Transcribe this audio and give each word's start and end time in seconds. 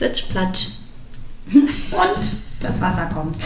Plitsch, 0.00 0.30
platsch. 0.30 0.68
Und 1.52 2.30
das 2.58 2.80
Wasser 2.80 3.04
kommt. 3.12 3.42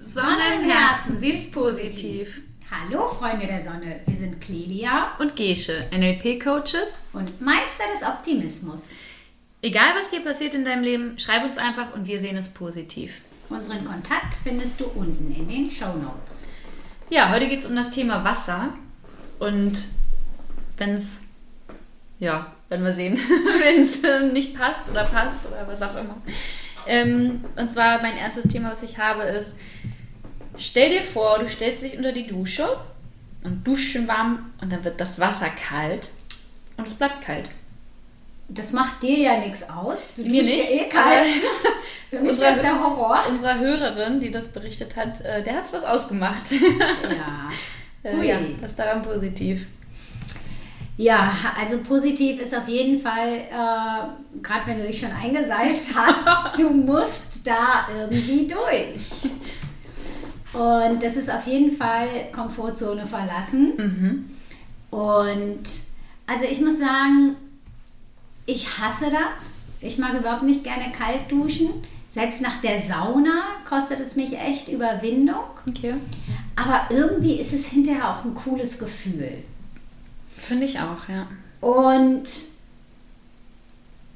Sonne 0.00 0.54
im 0.54 0.70
Herzen, 0.70 1.18
sie 1.18 1.32
ist 1.32 1.52
positiv. 1.52 2.40
Hallo 2.70 3.06
Freunde 3.08 3.46
der 3.46 3.60
Sonne, 3.60 4.00
wir 4.06 4.16
sind 4.16 4.40
Clelia 4.40 5.14
Und 5.18 5.36
Gesche, 5.36 5.84
NLP-Coaches. 5.92 7.02
und 7.12 7.38
Meister 7.42 7.84
des 7.92 8.02
Optimismus. 8.02 8.92
Egal, 9.60 9.92
was 9.94 10.08
dir 10.08 10.20
passiert 10.20 10.54
in 10.54 10.64
deinem 10.64 10.84
Leben, 10.84 11.18
schreib 11.18 11.44
uns 11.44 11.58
einfach 11.58 11.92
und 11.92 12.06
wir 12.06 12.18
sehen 12.18 12.38
es 12.38 12.48
positiv. 12.48 13.20
Unseren 13.48 13.84
Kontakt 13.84 14.36
findest 14.42 14.80
du 14.80 14.84
unten 14.86 15.34
in 15.34 15.48
den 15.48 15.70
Show 15.70 15.94
Notes. 15.94 16.46
Ja, 17.10 17.30
heute 17.30 17.48
geht 17.48 17.60
es 17.60 17.66
um 17.66 17.74
das 17.74 17.90
Thema 17.90 18.22
Wasser. 18.22 18.74
Und 19.38 19.88
wenn 20.76 20.90
es, 20.90 21.22
ja, 22.18 22.52
werden 22.68 22.84
wir 22.84 22.92
sehen, 22.92 23.18
wenn 23.62 23.82
es 23.82 24.04
äh, 24.04 24.20
nicht 24.20 24.56
passt 24.56 24.88
oder 24.90 25.04
passt 25.04 25.46
oder 25.46 25.66
was 25.66 25.80
auch 25.80 25.96
immer. 25.96 26.16
Ähm, 26.86 27.44
und 27.56 27.72
zwar 27.72 28.02
mein 28.02 28.16
erstes 28.16 28.44
Thema, 28.44 28.72
was 28.72 28.82
ich 28.82 28.98
habe, 28.98 29.22
ist, 29.22 29.56
stell 30.58 30.90
dir 30.90 31.02
vor, 31.02 31.38
du 31.38 31.48
stellst 31.48 31.82
dich 31.82 31.96
unter 31.96 32.12
die 32.12 32.26
Dusche 32.26 32.66
und 33.44 33.66
duschst 33.66 33.92
schön 33.92 34.08
warm 34.08 34.52
und 34.60 34.70
dann 34.72 34.84
wird 34.84 35.00
das 35.00 35.18
Wasser 35.20 35.48
kalt 35.48 36.10
und 36.76 36.86
es 36.86 36.94
bleibt 36.94 37.22
kalt. 37.22 37.50
Das 38.50 38.72
macht 38.72 39.02
dir 39.02 39.18
ja 39.18 39.38
nichts 39.38 39.68
aus. 39.68 40.14
Du 40.14 40.22
Mir 40.22 40.42
nicht, 40.42 40.70
ja 40.70 40.86
eh 40.86 40.88
kalt. 40.88 41.26
Für 42.10 42.20
mich 42.20 42.30
Unsere- 42.32 42.50
ist 42.52 42.62
der 42.62 42.82
Horror. 42.82 43.18
Unsere 43.28 43.58
Hörerin, 43.58 44.20
die 44.20 44.30
das 44.30 44.48
berichtet 44.48 44.96
hat, 44.96 45.20
äh, 45.20 45.42
der 45.42 45.56
hat 45.56 45.66
es 45.66 45.72
was 45.74 45.84
ausgemacht. 45.84 46.50
Ja. 46.52 47.50
äh, 48.10 48.16
Hui. 48.16 48.26
ja, 48.26 48.38
das 48.62 48.70
ist 48.70 48.78
daran 48.78 49.02
positiv. 49.02 49.66
Ja, 50.96 51.32
also 51.60 51.78
positiv 51.82 52.40
ist 52.40 52.56
auf 52.56 52.66
jeden 52.68 53.00
Fall, 53.00 53.34
äh, 53.36 54.38
gerade 54.42 54.66
wenn 54.66 54.78
du 54.80 54.86
dich 54.86 54.98
schon 54.98 55.12
eingeseift 55.12 55.90
hast, 55.94 56.58
du 56.58 56.70
musst 56.70 57.46
da 57.46 57.86
irgendwie 57.96 58.46
durch. 58.46 59.30
Und 60.54 61.02
das 61.02 61.16
ist 61.16 61.30
auf 61.30 61.46
jeden 61.46 61.76
Fall 61.76 62.08
Komfortzone 62.32 63.06
verlassen. 63.06 63.74
Mhm. 64.90 64.98
Und 64.98 65.62
also 66.26 66.46
ich 66.50 66.60
muss 66.60 66.78
sagen, 66.78 67.36
ich 68.48 68.78
hasse 68.78 69.10
das. 69.10 69.68
Ich 69.80 69.98
mag 69.98 70.18
überhaupt 70.18 70.42
nicht 70.42 70.64
gerne 70.64 70.90
kalt 70.90 71.30
duschen. 71.30 71.68
Selbst 72.08 72.40
nach 72.40 72.62
der 72.62 72.80
Sauna 72.80 73.42
kostet 73.68 74.00
es 74.00 74.16
mich 74.16 74.36
echt 74.38 74.68
Überwindung. 74.68 75.44
Okay. 75.68 75.94
Aber 76.56 76.86
irgendwie 76.88 77.38
ist 77.38 77.52
es 77.52 77.66
hinterher 77.66 78.10
auch 78.10 78.24
ein 78.24 78.34
cooles 78.34 78.78
Gefühl. 78.78 79.44
Finde 80.34 80.64
ich 80.64 80.80
auch, 80.80 81.08
ja. 81.08 81.28
Und 81.60 82.24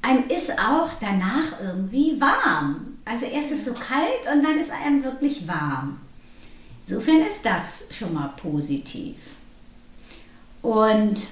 einem 0.01 0.27
ist 0.29 0.59
auch 0.59 0.89
danach 0.99 1.59
irgendwie 1.61 2.19
warm. 2.19 2.97
Also 3.05 3.27
erst 3.27 3.51
ist 3.51 3.59
es 3.59 3.65
so 3.65 3.73
kalt 3.73 4.33
und 4.33 4.43
dann 4.43 4.57
ist 4.57 4.71
einem 4.71 5.03
wirklich 5.03 5.47
warm. 5.47 5.99
Insofern 6.83 7.21
ist 7.21 7.45
das 7.45 7.85
schon 7.91 8.15
mal 8.15 8.33
positiv. 8.35 9.15
Und 10.63 11.27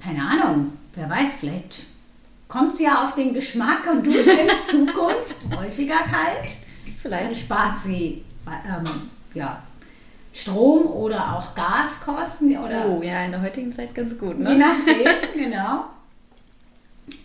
keine 0.00 0.22
Ahnung, 0.22 0.72
wer 0.94 1.08
weiß, 1.08 1.32
vielleicht 1.32 1.86
kommt 2.48 2.72
es 2.72 2.80
ja 2.80 3.04
auf 3.04 3.14
den 3.14 3.34
Geschmack 3.34 3.86
und 3.90 4.06
duscht 4.06 4.26
in 4.26 4.48
Zukunft 4.62 5.36
häufiger 5.54 5.98
kalt. 6.10 6.44
Dann 6.44 6.94
Vielleicht. 7.02 7.36
spart 7.38 7.76
sie 7.78 8.24
ähm, 8.46 8.84
ja, 9.34 9.62
Strom 10.32 10.86
oder 10.86 11.36
auch 11.36 11.54
Gaskosten 11.54 12.56
oder 12.58 12.86
Oh, 12.86 13.02
ja, 13.02 13.24
in 13.24 13.32
der 13.32 13.42
heutigen 13.42 13.72
Zeit 13.72 13.94
ganz 13.94 14.18
gut, 14.18 14.38
Je 14.38 14.44
ne? 14.44 14.56
nachdem, 14.56 15.34
genau. 15.34 15.84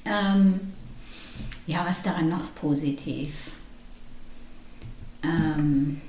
Ähm, 0.06 0.60
ja, 1.66 1.86
was 1.86 2.04
daran 2.04 2.30
noch 2.30 2.54
positiv? 2.56 3.52
Ähm, 5.24 6.02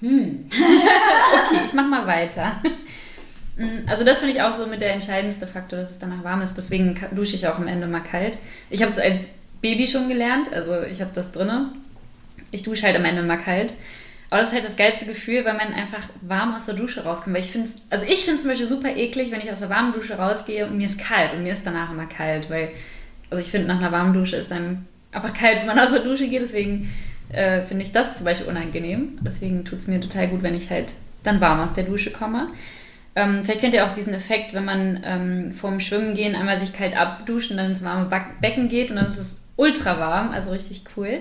hm. 0.00 0.46
Okay, 0.50 1.60
ich 1.66 1.72
mach 1.74 1.86
mal 1.86 2.06
weiter. 2.06 2.60
Mm, 3.60 3.86
Also 3.88 4.04
das 4.04 4.18
finde 4.20 4.34
ich 4.34 4.42
auch 4.42 4.56
so 4.56 4.66
mit 4.66 4.80
der 4.80 4.92
entscheidendste 4.94 5.46
Faktor, 5.46 5.80
dass 5.80 5.92
es 5.92 5.98
danach 5.98 6.24
warm 6.24 6.42
ist. 6.42 6.56
Deswegen 6.56 6.98
dusche 7.12 7.34
ich 7.36 7.46
auch 7.46 7.58
am 7.58 7.68
Ende 7.68 7.86
mal 7.86 8.00
kalt. 8.00 8.38
Ich 8.70 8.80
habe 8.82 8.90
es 8.90 8.98
als 8.98 9.30
Baby 9.60 9.86
schon 9.86 10.08
gelernt, 10.08 10.52
also 10.52 10.82
ich 10.82 11.00
habe 11.00 11.10
das 11.14 11.32
drinne. 11.32 11.72
Ich 12.50 12.62
dusche 12.62 12.86
halt 12.86 12.96
am 12.96 13.04
Ende 13.04 13.22
mal 13.22 13.36
kalt. 13.36 13.74
Aber 14.30 14.40
das 14.40 14.50
ist 14.50 14.54
halt 14.54 14.64
das 14.64 14.76
geilste 14.76 15.06
Gefühl, 15.06 15.44
weil 15.44 15.54
man 15.54 15.72
einfach 15.74 16.08
warm 16.22 16.54
aus 16.54 16.66
der 16.66 16.76
Dusche 16.76 17.02
rauskommt. 17.04 17.34
Weil 17.34 17.42
ich 17.42 17.50
finde 17.50 17.68
also 17.90 18.06
ich 18.06 18.20
finde 18.20 18.36
es 18.36 18.42
zum 18.42 18.50
Beispiel 18.50 18.68
super 18.68 18.96
eklig, 18.96 19.30
wenn 19.32 19.40
ich 19.40 19.50
aus 19.50 19.60
der 19.60 19.70
warmen 19.70 19.92
Dusche 19.92 20.14
rausgehe 20.14 20.66
und 20.66 20.78
mir 20.78 20.86
ist 20.86 20.98
kalt 21.00 21.34
und 21.34 21.42
mir 21.42 21.52
ist 21.52 21.66
danach 21.66 21.90
immer 21.90 22.06
kalt, 22.06 22.48
weil, 22.48 22.70
also 23.28 23.42
ich 23.42 23.50
finde 23.50 23.66
nach 23.68 23.78
einer 23.78 23.92
warmen 23.92 24.14
Dusche 24.14 24.36
ist 24.36 24.52
einem 24.52 24.86
einfach 25.12 25.34
kalt, 25.34 25.58
wenn 25.60 25.66
man 25.66 25.78
aus 25.80 25.92
der 25.92 26.02
Dusche 26.02 26.28
geht. 26.28 26.42
Deswegen 26.42 26.90
äh, 27.32 27.62
finde 27.62 27.84
ich 27.84 27.92
das 27.92 28.16
zum 28.16 28.24
Beispiel 28.24 28.48
unangenehm. 28.48 29.18
Deswegen 29.20 29.64
tut 29.64 29.80
es 29.80 29.88
mir 29.88 30.00
total 30.00 30.28
gut, 30.28 30.42
wenn 30.42 30.54
ich 30.54 30.70
halt 30.70 30.94
dann 31.24 31.40
warm 31.40 31.60
aus 31.60 31.74
der 31.74 31.84
Dusche 31.84 32.10
komme. 32.12 32.48
Ähm, 33.16 33.44
vielleicht 33.44 33.60
kennt 33.60 33.74
ihr 33.74 33.86
auch 33.86 33.92
diesen 33.92 34.14
Effekt, 34.14 34.54
wenn 34.54 34.64
man 34.64 35.00
ähm, 35.04 35.52
vorm 35.54 35.80
Schwimmen 35.80 36.14
gehen 36.14 36.36
einmal 36.36 36.58
sich 36.58 36.72
kalt 36.72 36.96
abduscht 36.96 37.50
und 37.50 37.56
dann 37.56 37.70
ins 37.70 37.82
warme 37.82 38.08
Becken 38.40 38.68
geht 38.68 38.90
und 38.90 38.96
dann 38.96 39.06
ist 39.06 39.18
es 39.18 39.40
ultra 39.56 39.98
warm, 39.98 40.30
also 40.30 40.50
richtig 40.50 40.84
cool. 40.96 41.20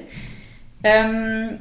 Ähm, 0.83 1.59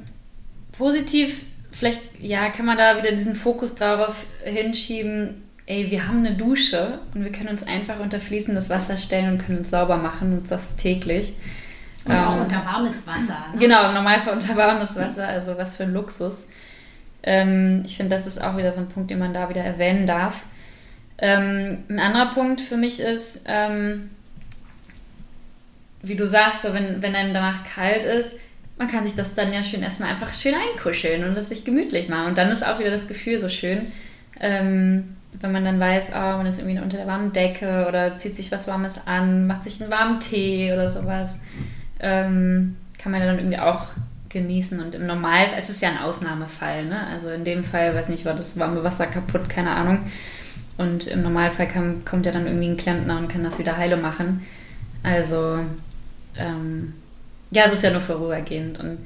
positiv, 0.77 1.43
vielleicht 1.73 2.01
ja, 2.21 2.51
kann 2.51 2.67
man 2.67 2.79
da 2.79 2.99
wieder 2.99 3.13
diesen 3.13 3.35
Fokus 3.35 3.75
darauf 3.75 4.27
hinschieben, 4.45 5.43
ey, 5.67 5.91
wir 5.91 6.07
haben 6.07 6.19
eine 6.19 6.37
Dusche 6.37 7.01
und 7.15 7.25
wir 7.25 7.33
können 7.33 7.49
uns 7.49 7.67
einfach 7.67 7.99
unter 8.01 8.21
fließendes 8.21 8.71
Wasser 8.71 8.97
stellen 8.97 9.33
und 9.33 9.39
können 9.39 9.59
uns 9.59 9.71
sauber 9.71 9.97
machen 9.97 10.33
und 10.33 10.51
das 10.51 10.77
täglich. 10.77 11.35
Und 12.05 12.13
auch 12.15 12.37
Ähm, 12.37 12.43
unter 12.43 12.65
warmes 12.65 13.07
Wasser. 13.07 13.37
Ne? 13.53 13.59
Genau, 13.59 13.89
im 13.89 13.95
Normalfall 13.95 14.35
unter 14.35 14.57
warmes 14.57 14.97
Wasser, 14.97 15.27
also 15.27 15.59
was 15.59 15.77
für 15.77 15.83
ein 15.83 15.93
Luxus. 15.93 16.49
Ähm, 17.23 17.83
ich 17.85 17.97
finde, 17.97 18.15
das 18.17 18.27
ist 18.27 18.43
auch 18.43 18.57
wieder 18.57 18.73
so 18.73 18.81
ein 18.81 18.89
Punkt, 18.89 19.11
den 19.11 19.19
man 19.19 19.35
da 19.35 19.49
wieder 19.49 19.63
erwähnen 19.63 20.07
darf. 20.07 20.45
Ähm, 21.19 21.85
ein 21.89 21.99
anderer 21.99 22.33
Punkt 22.33 22.61
für 22.61 22.77
mich 22.77 23.01
ist, 23.01 23.45
ähm, 23.47 24.11
wie 26.03 26.15
du 26.15 26.29
sagst, 26.29 26.63
so 26.63 26.75
wenn, 26.75 27.03
wenn 27.03 27.17
einem 27.17 27.35
danach 27.35 27.65
kalt 27.65 28.05
ist, 28.05 28.37
man 28.79 28.87
kann 28.89 29.03
sich 29.03 29.17
das 29.17 29.35
dann 29.35 29.53
ja 29.53 29.65
schön 29.65 29.83
erstmal 29.83 30.11
einfach 30.11 30.33
schön 30.33 30.55
einkuscheln 30.55 31.25
und 31.25 31.37
es 31.37 31.49
sich 31.49 31.65
gemütlich 31.65 32.09
machen. 32.09 32.29
Und 32.29 32.39
dann 32.39 32.51
ist 32.51 32.65
auch 32.65 32.79
wieder 32.79 32.93
das 32.93 33.09
Gefühl 33.09 33.41
so 33.41 33.49
schön, 33.49 33.91
ähm, 34.39 35.17
wenn 35.41 35.51
man 35.51 35.65
dann 35.65 35.81
weiß, 35.81 36.13
oh, 36.15 36.37
man 36.37 36.47
ist 36.47 36.61
irgendwie 36.61 36.79
unter 36.79 36.97
der 36.97 37.09
warmen 37.09 37.33
Decke 37.33 37.87
oder 37.89 38.15
zieht 38.17 38.37
sich 38.37 38.53
was 38.53 38.69
Warmes 38.69 39.07
an, 39.07 39.49
macht 39.49 39.65
sich 39.65 39.81
einen 39.83 39.91
warmen 39.91 40.21
Tee 40.21 40.73
oder 40.73 40.89
sowas 40.89 41.41
ähm, 42.01 42.77
kann 42.99 43.13
man 43.13 43.21
ja 43.21 43.27
dann 43.27 43.39
irgendwie 43.39 43.59
auch 43.59 43.87
genießen. 44.29 44.81
Und 44.81 44.95
im 44.95 45.07
Normalfall, 45.07 45.59
es 45.59 45.71
ist 45.71 45.83
ja 45.83 45.91
ein 45.91 45.99
Ausnahmefall, 45.99 46.85
ne? 46.85 47.07
Also 47.09 47.31
in 47.31 47.45
dem 47.45 47.65
Fall, 47.65 47.95
weiß 47.95 48.09
nicht, 48.09 48.25
war 48.25 48.35
das 48.35 48.59
warme 48.59 48.83
Wasser 48.85 49.07
kaputt, 49.07 49.49
keine 49.49 49.71
Ahnung. 49.71 50.01
Und 50.77 51.07
im 51.09 51.23
Normalfall 51.23 51.67
kann, 51.69 52.05
kommt 52.05 52.25
ja 52.27 52.33
dann 52.33 52.47
irgendwie 52.47 52.69
ein 52.69 52.77
Klempner 52.77 53.19
und 53.19 53.29
kann 53.29 53.43
das 53.43 53.59
wieder 53.59 53.77
heile 53.77 53.97
machen. 53.97 54.47
Also, 55.03 55.59
ähm, 56.37 56.95
ja, 57.51 57.65
es 57.67 57.73
ist 57.73 57.83
ja 57.83 57.91
nur 57.91 58.01
vorübergehend. 58.01 58.79
Und 58.79 58.99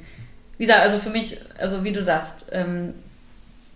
wie 0.57 0.65
gesagt, 0.65 0.81
also 0.81 0.99
für 0.99 1.09
mich, 1.09 1.37
also 1.57 1.83
wie 1.83 1.91
du 1.91 2.03
sagst, 2.03 2.45
ähm, 2.51 2.93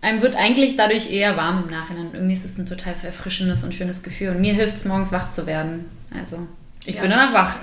einem 0.00 0.22
wird 0.22 0.36
eigentlich 0.36 0.76
dadurch 0.76 1.10
eher 1.10 1.36
warm 1.36 1.64
im 1.64 1.70
Nachhinein. 1.74 2.10
Irgendwie 2.12 2.34
ist 2.34 2.44
es 2.44 2.56
ein 2.58 2.66
total 2.66 2.94
erfrischendes 3.02 3.64
und 3.64 3.74
schönes 3.74 4.02
Gefühl. 4.04 4.28
Und 4.30 4.40
mir 4.40 4.54
hilft 4.54 4.76
es 4.76 4.84
morgens 4.84 5.10
wach 5.10 5.30
zu 5.32 5.46
werden. 5.46 5.86
Also, 6.16 6.46
ich 6.86 6.94
Ja. 6.94 7.02
bin 7.02 7.10
danach 7.10 7.32
wach. 7.32 7.56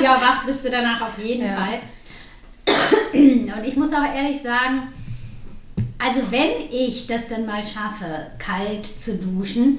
ja, 0.00 0.20
wach 0.20 0.44
bist 0.46 0.64
du 0.64 0.70
danach 0.70 1.00
auf 1.00 1.18
jeden 1.18 1.44
Ja. 1.46 1.56
Fall. 1.56 1.78
Und 3.12 3.64
ich 3.64 3.76
muss 3.76 3.92
aber 3.92 4.12
ehrlich 4.12 4.40
sagen, 4.40 4.88
also 5.98 6.20
wenn 6.30 6.68
ich 6.70 7.06
das 7.06 7.28
dann 7.28 7.46
mal 7.46 7.62
schaffe, 7.62 8.26
kalt 8.38 8.86
zu 8.86 9.16
duschen, 9.16 9.78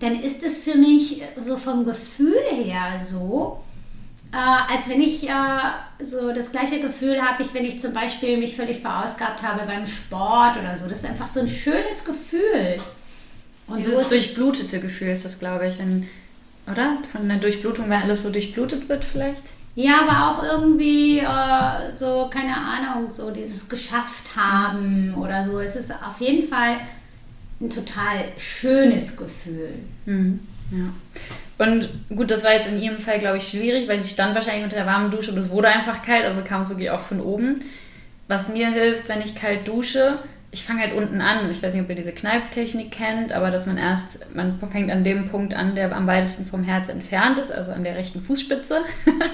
dann 0.00 0.20
ist 0.20 0.42
es 0.42 0.64
für 0.64 0.76
mich 0.76 1.22
so 1.40 1.56
vom 1.56 1.84
Gefühl 1.86 2.36
her 2.50 3.00
so, 3.00 3.62
äh, 4.32 4.72
als 4.72 4.88
wenn 4.88 5.00
ich 5.00 5.28
äh, 5.28 5.32
so 6.00 6.32
das 6.32 6.52
gleiche 6.52 6.80
Gefühl 6.80 7.22
habe, 7.22 7.42
ich, 7.42 7.54
wenn 7.54 7.64
ich 7.64 7.80
zum 7.80 7.94
Beispiel 7.94 8.36
mich 8.36 8.56
völlig 8.56 8.80
verausgabt 8.80 9.42
habe 9.42 9.64
beim 9.64 9.86
Sport 9.86 10.58
oder 10.58 10.74
so. 10.74 10.88
Das 10.88 10.98
ist 10.98 11.06
einfach 11.06 11.28
so 11.28 11.40
ein 11.40 11.48
schönes 11.48 12.04
Gefühl. 12.04 12.78
Und 13.66 13.78
Dieses 13.78 14.02
so 14.02 14.08
durchblutete 14.08 14.80
Gefühl 14.80 15.08
ist 15.08 15.24
das, 15.24 15.38
glaube 15.38 15.68
ich, 15.68 15.78
wenn, 15.78 16.08
oder? 16.70 16.98
Von 17.12 17.28
der 17.28 17.38
Durchblutung, 17.38 17.88
wenn 17.88 18.02
alles 18.02 18.22
so 18.22 18.30
durchblutet 18.30 18.88
wird 18.88 19.04
vielleicht. 19.04 19.42
Ja, 19.76 20.02
aber 20.02 20.30
auch 20.30 20.44
irgendwie 20.44 21.18
äh, 21.18 21.90
so, 21.90 22.30
keine 22.32 22.56
Ahnung, 22.56 23.10
so 23.10 23.30
dieses 23.30 23.68
geschafft 23.68 24.36
haben 24.36 25.14
oder 25.16 25.42
so. 25.42 25.58
Es 25.58 25.74
ist 25.74 25.90
auf 25.90 26.20
jeden 26.20 26.48
Fall 26.48 26.76
ein 27.60 27.70
total 27.70 28.24
schönes 28.36 29.16
Gefühl. 29.16 29.70
Mhm. 30.06 30.40
Ja. 30.70 31.64
Und 31.66 31.88
gut, 32.14 32.30
das 32.30 32.44
war 32.44 32.52
jetzt 32.52 32.68
in 32.68 32.80
ihrem 32.80 33.00
Fall, 33.00 33.18
glaube 33.18 33.38
ich, 33.38 33.48
schwierig, 33.48 33.88
weil 33.88 34.00
sie 34.00 34.12
stand 34.12 34.34
wahrscheinlich 34.34 34.64
unter 34.64 34.76
der 34.76 34.86
warmen 34.86 35.10
Dusche 35.10 35.32
und 35.32 35.38
es 35.38 35.50
wurde 35.50 35.68
einfach 35.68 36.02
kalt, 36.02 36.24
also 36.24 36.42
kam 36.42 36.62
es 36.62 36.68
wirklich 36.68 36.90
auch 36.90 37.00
von 37.00 37.20
oben. 37.20 37.60
was 38.26 38.48
mir 38.48 38.70
hilft, 38.70 39.08
wenn 39.08 39.20
ich 39.20 39.34
kalt 39.34 39.68
dusche, 39.68 40.18
ich 40.54 40.62
fange 40.62 40.82
halt 40.82 40.94
unten 40.94 41.20
an. 41.20 41.50
Ich 41.50 41.64
weiß 41.64 41.74
nicht, 41.74 41.82
ob 41.82 41.88
ihr 41.88 41.96
diese 41.96 42.12
Kneiptechnik 42.12 42.92
kennt, 42.92 43.32
aber 43.32 43.50
dass 43.50 43.66
man 43.66 43.76
erst, 43.76 44.32
man 44.36 44.60
fängt 44.70 44.88
an 44.88 45.02
dem 45.02 45.26
Punkt 45.26 45.52
an, 45.52 45.74
der 45.74 45.94
am 45.94 46.06
weitesten 46.06 46.46
vom 46.46 46.62
Herz 46.62 46.88
entfernt 46.88 47.38
ist, 47.38 47.50
also 47.50 47.72
an 47.72 47.82
der 47.82 47.96
rechten 47.96 48.20
Fußspitze. 48.20 48.82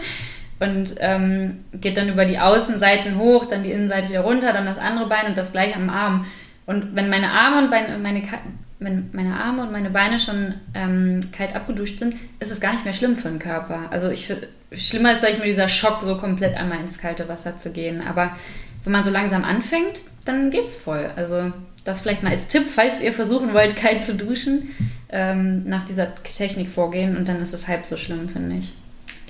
und 0.60 0.94
ähm, 0.96 1.64
geht 1.74 1.98
dann 1.98 2.08
über 2.08 2.24
die 2.24 2.38
Außenseiten 2.38 3.18
hoch, 3.18 3.44
dann 3.44 3.62
die 3.62 3.70
Innenseite 3.70 4.08
wieder 4.08 4.22
runter, 4.22 4.54
dann 4.54 4.64
das 4.64 4.78
andere 4.78 5.10
Bein 5.10 5.26
und 5.26 5.36
das 5.36 5.52
gleiche 5.52 5.76
am 5.76 5.90
Arm. 5.90 6.24
Und 6.64 6.96
wenn 6.96 7.10
meine 7.10 7.30
Arme 7.30 7.64
und 7.64 7.70
meine, 7.70 7.98
meine, 7.98 8.22
wenn 8.78 9.10
meine 9.12 9.38
Arme 9.38 9.60
und 9.60 9.72
meine 9.72 9.90
Beine 9.90 10.18
schon 10.18 10.54
ähm, 10.72 11.20
kalt 11.36 11.54
abgeduscht 11.54 11.98
sind, 11.98 12.14
ist 12.38 12.50
es 12.50 12.62
gar 12.62 12.72
nicht 12.72 12.86
mehr 12.86 12.94
schlimm 12.94 13.16
für 13.16 13.28
den 13.28 13.38
Körper. 13.38 13.80
Also 13.90 14.08
ich 14.08 14.32
schlimmer 14.72 15.12
ist, 15.12 15.20
sag 15.20 15.32
ich 15.32 15.38
mal, 15.38 15.44
dieser 15.44 15.68
Schock, 15.68 16.00
so 16.02 16.16
komplett 16.16 16.56
einmal 16.56 16.80
ins 16.80 16.96
kalte 16.96 17.28
Wasser 17.28 17.58
zu 17.58 17.72
gehen. 17.72 18.02
Aber 18.08 18.38
wenn 18.84 18.92
man 18.92 19.04
so 19.04 19.10
langsam 19.10 19.44
anfängt, 19.44 20.02
dann 20.24 20.50
geht's 20.50 20.76
voll. 20.76 21.10
Also 21.16 21.52
das 21.84 22.02
vielleicht 22.02 22.22
mal 22.22 22.32
als 22.32 22.48
Tipp, 22.48 22.64
falls 22.68 23.00
ihr 23.00 23.12
versuchen 23.12 23.54
wollt, 23.54 23.76
kalt 23.76 24.06
zu 24.06 24.14
duschen, 24.14 24.74
ähm, 25.10 25.68
nach 25.68 25.84
dieser 25.84 26.14
Technik 26.22 26.68
vorgehen 26.68 27.16
und 27.16 27.28
dann 27.28 27.40
ist 27.40 27.52
es 27.52 27.68
halb 27.68 27.86
so 27.86 27.96
schlimm, 27.96 28.28
finde 28.28 28.56
ich. 28.56 28.72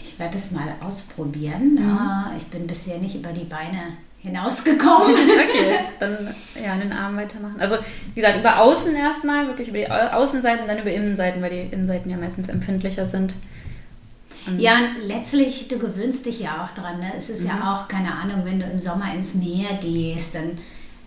Ich 0.02 0.18
werde 0.18 0.38
es 0.38 0.50
mal 0.50 0.74
ausprobieren. 0.80 1.74
Mhm. 1.74 1.88
Ah, 1.88 2.32
ich 2.36 2.46
bin 2.46 2.66
bisher 2.66 2.98
nicht 2.98 3.14
über 3.14 3.32
die 3.32 3.44
Beine 3.44 3.96
hinausgekommen. 4.22 5.14
okay, 5.14 5.78
dann 5.98 6.34
ja, 6.62 6.76
den 6.76 6.92
Arm 6.92 7.16
weitermachen. 7.16 7.60
Also, 7.60 7.76
wie 8.14 8.20
gesagt, 8.20 8.38
über 8.38 8.60
außen 8.60 8.94
erstmal, 8.94 9.46
wirklich 9.46 9.68
über 9.68 9.78
die 9.78 9.90
Außenseiten, 9.90 10.66
dann 10.66 10.78
über 10.78 10.90
Innenseiten, 10.90 11.42
weil 11.42 11.50
die 11.50 11.74
Innenseiten 11.74 12.10
ja 12.10 12.16
meistens 12.16 12.48
empfindlicher 12.48 13.06
sind. 13.06 13.34
Und 14.46 14.58
ja, 14.58 14.78
letztlich, 15.06 15.68
du 15.68 15.78
gewöhnst 15.78 16.26
dich 16.26 16.40
ja 16.40 16.64
auch 16.64 16.70
dran. 16.74 17.00
Ne? 17.00 17.12
Es 17.16 17.30
ist 17.30 17.42
mhm. 17.42 17.48
ja 17.48 17.74
auch, 17.74 17.88
keine 17.88 18.14
Ahnung, 18.14 18.42
wenn 18.44 18.60
du 18.60 18.66
im 18.66 18.80
Sommer 18.80 19.12
ins 19.14 19.34
Meer 19.34 19.78
gehst, 19.80 20.34
dann 20.34 20.52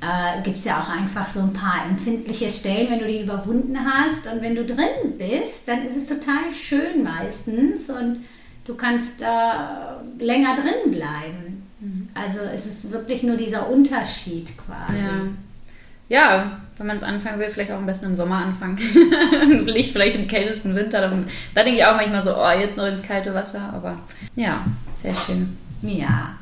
äh, 0.01 0.41
gibt 0.43 0.57
es 0.57 0.65
ja 0.65 0.81
auch 0.81 0.89
einfach 0.89 1.27
so 1.27 1.41
ein 1.41 1.53
paar 1.53 1.85
empfindliche 1.89 2.49
Stellen, 2.49 2.91
wenn 2.91 2.99
du 2.99 3.07
die 3.07 3.21
überwunden 3.21 3.77
hast. 3.83 4.27
Und 4.27 4.41
wenn 4.41 4.55
du 4.55 4.65
drin 4.65 5.17
bist, 5.17 5.67
dann 5.67 5.85
ist 5.85 5.97
es 5.97 6.07
total 6.07 6.51
schön 6.53 7.03
meistens 7.03 7.89
und 7.89 8.25
du 8.65 8.75
kannst 8.75 9.21
äh, 9.21 10.23
länger 10.23 10.55
drin 10.55 10.91
bleiben. 10.91 11.63
Mhm. 11.79 12.09
Also 12.13 12.41
es 12.53 12.65
ist 12.65 12.91
wirklich 12.91 13.23
nur 13.23 13.37
dieser 13.37 13.69
Unterschied 13.69 14.51
quasi. 14.57 14.99
Ja, 16.09 16.09
ja 16.09 16.62
wenn 16.77 16.87
man 16.87 16.97
es 16.97 17.03
anfangen 17.03 17.39
will, 17.39 17.49
vielleicht 17.49 17.71
auch 17.71 17.77
am 17.77 17.85
besten 17.85 18.07
im 18.07 18.15
Sommer 18.15 18.37
anfangen. 18.37 18.79
Nicht 19.65 19.91
vielleicht 19.91 20.15
im 20.15 20.27
kältesten 20.27 20.75
Winter. 20.75 21.01
Dann, 21.01 21.27
da 21.53 21.63
denke 21.63 21.79
ich 21.79 21.85
auch 21.85 21.95
manchmal 21.95 22.23
so, 22.23 22.35
oh, 22.35 22.51
jetzt 22.51 22.77
noch 22.77 22.87
ins 22.87 23.03
kalte 23.03 23.33
Wasser. 23.33 23.71
Aber 23.73 23.97
ja, 24.35 24.63
sehr 24.95 25.15
schön. 25.15 25.57
Ja. 25.81 26.35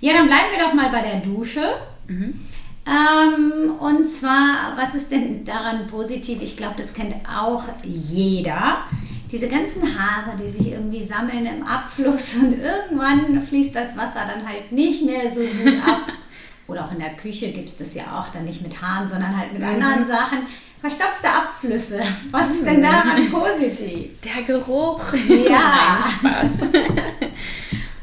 Ja, 0.00 0.12
dann 0.12 0.26
bleiben 0.26 0.46
wir 0.54 0.64
doch 0.64 0.74
mal 0.74 0.90
bei 0.90 1.02
der 1.02 1.20
Dusche. 1.20 1.62
Mhm. 2.08 2.40
Ähm, 2.86 3.76
und 3.80 4.06
zwar, 4.06 4.74
was 4.76 4.94
ist 4.94 5.10
denn 5.10 5.44
daran 5.44 5.86
positiv? 5.86 6.42
Ich 6.42 6.56
glaube, 6.56 6.74
das 6.76 6.92
kennt 6.92 7.14
auch 7.28 7.64
jeder. 7.82 8.84
Diese 9.30 9.48
ganzen 9.48 9.82
Haare, 9.98 10.36
die 10.36 10.48
sich 10.48 10.72
irgendwie 10.72 11.02
sammeln 11.02 11.46
im 11.46 11.66
Abfluss 11.66 12.36
und 12.42 12.60
irgendwann 12.60 13.42
fließt 13.42 13.74
das 13.74 13.96
Wasser 13.96 14.20
dann 14.28 14.46
halt 14.46 14.72
nicht 14.72 15.04
mehr 15.04 15.30
so 15.30 15.40
gut 15.40 15.74
ab. 15.86 16.12
Oder 16.66 16.84
auch 16.84 16.92
in 16.92 16.98
der 16.98 17.10
Küche 17.10 17.52
gibt 17.52 17.68
es 17.68 17.76
das 17.76 17.94
ja 17.94 18.18
auch 18.18 18.32
dann 18.32 18.44
nicht 18.44 18.62
mit 18.62 18.80
Haaren, 18.80 19.06
sondern 19.06 19.36
halt 19.36 19.52
mit 19.52 19.62
mhm. 19.62 19.68
anderen 19.68 20.04
Sachen. 20.04 20.38
Verstopfte 20.80 21.28
Abflüsse. 21.28 22.00
Was 22.30 22.50
ist 22.50 22.66
denn 22.66 22.82
daran 22.82 23.30
positiv? 23.30 24.20
Der 24.22 24.42
Geruch. 24.42 25.02
Ja. 25.28 25.98
Nein, 26.22 26.50
Spaß. 26.50 26.68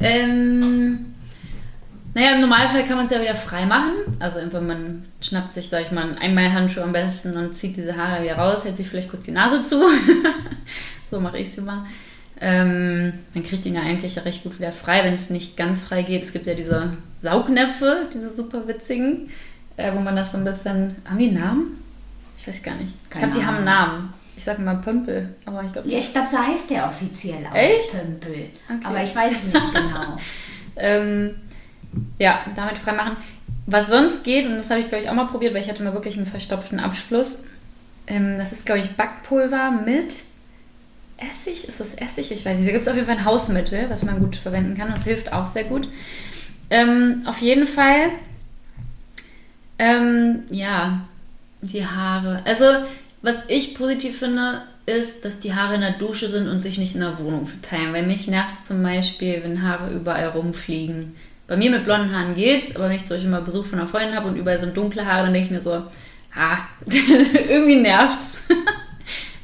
ähm, 0.00 0.98
naja, 2.14 2.34
im 2.34 2.40
Normalfall 2.42 2.84
kann 2.84 2.96
man 2.96 3.06
es 3.06 3.12
ja 3.12 3.20
wieder 3.20 3.34
frei 3.34 3.64
machen. 3.64 3.92
Also 4.18 4.40
wenn 4.50 4.66
man 4.66 5.04
schnappt 5.20 5.54
sich, 5.54 5.68
sag 5.68 5.82
ich 5.82 5.92
mal, 5.92 6.16
einmal 6.18 6.52
Handschuhe 6.52 6.82
am 6.82 6.92
besten 6.92 7.36
und 7.36 7.56
zieht 7.56 7.76
diese 7.76 7.96
Haare 7.96 8.22
wieder 8.22 8.36
raus, 8.36 8.64
hält 8.64 8.76
sich 8.76 8.88
vielleicht 8.88 9.10
kurz 9.10 9.24
die 9.24 9.30
Nase 9.30 9.62
zu. 9.62 9.80
so 11.04 11.20
mache 11.20 11.38
ich 11.38 11.48
es 11.48 11.58
immer. 11.58 11.86
Ähm, 12.44 13.12
man 13.34 13.44
kriegt 13.44 13.64
ihn 13.66 13.76
ja 13.76 13.82
eigentlich 13.82 14.22
recht 14.24 14.42
gut 14.42 14.58
wieder 14.58 14.72
frei, 14.72 15.04
wenn 15.04 15.14
es 15.14 15.30
nicht 15.30 15.56
ganz 15.56 15.84
frei 15.84 16.02
geht. 16.02 16.24
Es 16.24 16.32
gibt 16.32 16.48
ja 16.48 16.54
diese 16.54 16.94
Saugnäpfe, 17.22 18.08
diese 18.12 18.30
super 18.34 18.66
witzigen, 18.66 19.30
äh, 19.76 19.94
wo 19.94 20.00
man 20.00 20.16
das 20.16 20.32
so 20.32 20.38
ein 20.38 20.44
bisschen. 20.44 20.96
Haben 21.04 21.18
die 21.18 21.28
einen 21.28 21.38
Namen? 21.38 21.84
Ich 22.40 22.48
weiß 22.48 22.64
gar 22.64 22.74
nicht. 22.74 22.94
Keine 23.08 23.26
ich 23.26 23.30
glaube, 23.30 23.38
die 23.38 23.46
haben 23.46 23.56
einen 23.58 23.64
Namen. 23.64 24.14
Ich 24.36 24.42
sage 24.42 24.60
mal 24.60 24.74
Pömpel, 24.74 25.36
aber 25.44 25.62
ich 25.62 25.72
glaube. 25.72 25.88
Ja, 25.88 25.98
ich 25.98 26.12
glaube, 26.12 26.26
so 26.26 26.36
heißt 26.36 26.70
der 26.70 26.88
offiziell 26.88 27.46
auch. 27.48 27.54
Echt? 27.54 27.92
Pömpel. 27.92 28.32
Okay. 28.66 28.80
Aber 28.82 29.04
ich 29.04 29.14
weiß 29.14 29.32
es 29.34 29.44
nicht 29.44 29.72
genau. 29.72 30.18
ähm, 30.74 31.36
ja, 32.18 32.40
damit 32.56 32.76
freimachen. 32.76 33.18
Was 33.66 33.88
sonst 33.88 34.24
geht, 34.24 34.46
und 34.46 34.56
das 34.56 34.68
habe 34.68 34.80
ich, 34.80 34.88
glaube 34.88 35.04
ich, 35.04 35.10
auch 35.10 35.14
mal 35.14 35.26
probiert, 35.26 35.54
weil 35.54 35.62
ich 35.62 35.68
hatte 35.68 35.84
mal 35.84 35.94
wirklich 35.94 36.16
einen 36.16 36.26
verstopften 36.26 36.80
Abschluss. 36.80 37.44
Ähm, 38.08 38.36
das 38.36 38.50
ist, 38.50 38.66
glaube 38.66 38.80
ich, 38.80 38.90
Backpulver 38.96 39.70
mit 39.70 40.24
Essig. 41.30 41.68
Ist 41.68 41.80
das 41.80 41.94
Essig? 41.94 42.32
Ich 42.32 42.44
weiß 42.44 42.58
nicht. 42.58 42.68
Da 42.68 42.72
gibt 42.72 42.82
es 42.82 42.88
auf 42.88 42.94
jeden 42.94 43.06
Fall 43.06 43.18
ein 43.18 43.24
Hausmittel, 43.24 43.88
was 43.90 44.02
man 44.02 44.20
gut 44.20 44.36
verwenden 44.36 44.76
kann. 44.76 44.90
Das 44.90 45.04
hilft 45.04 45.32
auch 45.32 45.46
sehr 45.46 45.64
gut. 45.64 45.88
Ähm, 46.70 47.22
auf 47.26 47.40
jeden 47.40 47.66
Fall, 47.66 48.10
ähm, 49.78 50.44
ja, 50.50 51.06
die 51.60 51.86
Haare. 51.86 52.42
Also, 52.44 52.64
was 53.20 53.42
ich 53.48 53.74
positiv 53.74 54.18
finde, 54.18 54.62
ist, 54.86 55.24
dass 55.24 55.40
die 55.40 55.54
Haare 55.54 55.76
in 55.76 55.80
der 55.80 55.92
Dusche 55.92 56.28
sind 56.28 56.48
und 56.48 56.60
sich 56.60 56.78
nicht 56.78 56.94
in 56.94 57.00
der 57.00 57.18
Wohnung 57.18 57.46
verteilen. 57.46 57.92
Weil 57.92 58.06
mich 58.06 58.26
nervt 58.26 58.64
zum 58.64 58.82
Beispiel, 58.82 59.42
wenn 59.42 59.62
Haare 59.62 59.92
überall 59.92 60.28
rumfliegen. 60.28 61.14
Bei 61.46 61.56
mir 61.56 61.70
mit 61.70 61.84
blonden 61.84 62.14
Haaren 62.14 62.34
geht's, 62.34 62.74
aber 62.74 62.88
wenn 62.88 62.96
ich 62.96 63.04
zum 63.04 63.16
Beispiel 63.16 63.30
mal 63.30 63.42
Besuch 63.42 63.66
von 63.66 63.78
einer 63.78 63.88
Freundin 63.88 64.16
habe 64.16 64.28
und 64.28 64.36
überall 64.36 64.58
sind 64.58 64.76
dunkle 64.76 65.04
Haare, 65.04 65.24
dann 65.24 65.34
denke 65.34 65.46
ich 65.46 65.52
mir 65.52 65.60
so, 65.60 65.84
ah, 66.34 66.58
irgendwie 66.86 67.76
nervt's. 67.76 68.38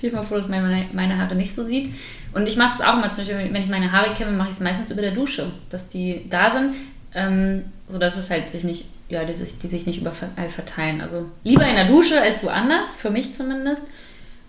Bin 0.01 0.11
ich 0.11 0.15
mal 0.15 0.23
froh, 0.23 0.37
dass 0.37 0.49
meine, 0.49 0.87
meine 0.93 1.19
Haare 1.19 1.35
nicht 1.35 1.55
so 1.55 1.63
sieht. 1.63 1.93
Und 2.33 2.47
ich 2.47 2.57
mache 2.57 2.81
es 2.81 2.87
auch 2.87 2.97
mal, 2.97 3.11
zum 3.11 3.25
Beispiel, 3.25 3.53
wenn 3.53 3.63
ich 3.63 3.69
meine 3.69 3.91
Haare 3.91 4.15
kämme, 4.15 4.33
mache 4.33 4.49
ich 4.49 4.55
es 4.55 4.61
meistens 4.61 4.91
über 4.91 5.03
der 5.03 5.11
Dusche, 5.13 5.51
dass 5.71 5.89
die 5.89 6.27
da 6.29 6.51
sind, 6.51 6.75
ähm, 7.15 7.65
sodass 7.89 8.17
es 8.17 8.31
halt 8.31 8.51
sich 8.51 8.65
nicht, 8.65 8.87
ja, 9.09 9.25
die 9.25 9.33
sich, 9.33 9.59
die 9.59 9.69
sich 9.69 9.87
nicht 9.87 10.01
überall 10.01 10.51
verteilen. 10.51 11.01
Also 11.01 11.27
lieber 11.43 11.67
in 11.67 11.75
der 11.75 11.89
Dusche 11.89 12.21
als 12.21 12.43
woanders, 12.43 12.95
für 12.95 13.11
mich 13.11 13.35
zumindest. 13.35 13.89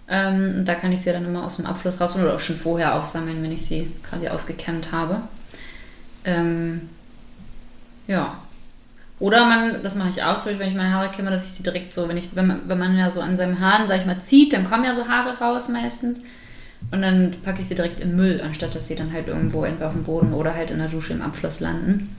Ähm, 0.07 0.55
und 0.57 0.65
da 0.65 0.75
kann 0.75 0.91
ich 0.91 1.01
sie 1.01 1.11
dann 1.11 1.25
immer 1.25 1.45
aus 1.45 1.57
dem 1.57 1.65
Abfluss 1.65 2.01
raus 2.01 2.15
oder 2.15 2.35
auch 2.35 2.39
schon 2.39 2.57
vorher 2.57 2.95
aufsammeln, 2.95 3.41
wenn 3.41 3.51
ich 3.51 3.63
sie 3.63 3.91
quasi 4.09 4.27
ausgekämmt 4.27 4.91
habe. 4.91 5.21
Ähm, 6.25 6.89
ja. 8.07 8.37
Oder 9.19 9.45
man, 9.45 9.83
das 9.83 9.95
mache 9.95 10.09
ich 10.09 10.23
auch, 10.23 10.37
zum 10.37 10.51
Beispiel, 10.51 10.59
wenn 10.59 10.71
ich 10.71 10.77
meine 10.77 10.93
Haare 10.93 11.09
kämme, 11.09 11.29
dass 11.29 11.45
ich 11.45 11.51
sie 11.51 11.63
direkt 11.63 11.93
so, 11.93 12.07
wenn 12.07 12.15
ich, 12.15 12.35
wenn 12.35 12.47
man, 12.47 12.61
wenn 12.67 12.77
man 12.77 12.97
ja 12.97 13.11
so 13.11 13.19
an 13.19 13.35
seinem 13.35 13.59
Haaren, 13.59 13.87
sag 13.87 13.99
ich 13.99 14.05
mal, 14.05 14.21
zieht, 14.21 14.53
dann 14.53 14.69
kommen 14.69 14.85
ja 14.85 14.93
so 14.93 15.07
Haare 15.07 15.37
raus 15.37 15.67
meistens. 15.67 16.19
Und 16.91 17.01
dann 17.01 17.31
packe 17.43 17.59
ich 17.59 17.67
sie 17.67 17.75
direkt 17.75 17.99
in 17.99 18.15
Müll, 18.15 18.41
anstatt 18.41 18.73
dass 18.73 18.87
sie 18.87 18.95
dann 18.95 19.11
halt 19.11 19.27
irgendwo 19.27 19.65
entweder 19.65 19.87
auf 19.87 19.93
dem 19.93 20.03
Boden 20.03 20.33
oder 20.33 20.55
halt 20.55 20.71
in 20.71 20.79
der 20.79 20.87
Dusche 20.87 21.11
im 21.11 21.21
Abfluss 21.21 21.59
landen. 21.59 22.15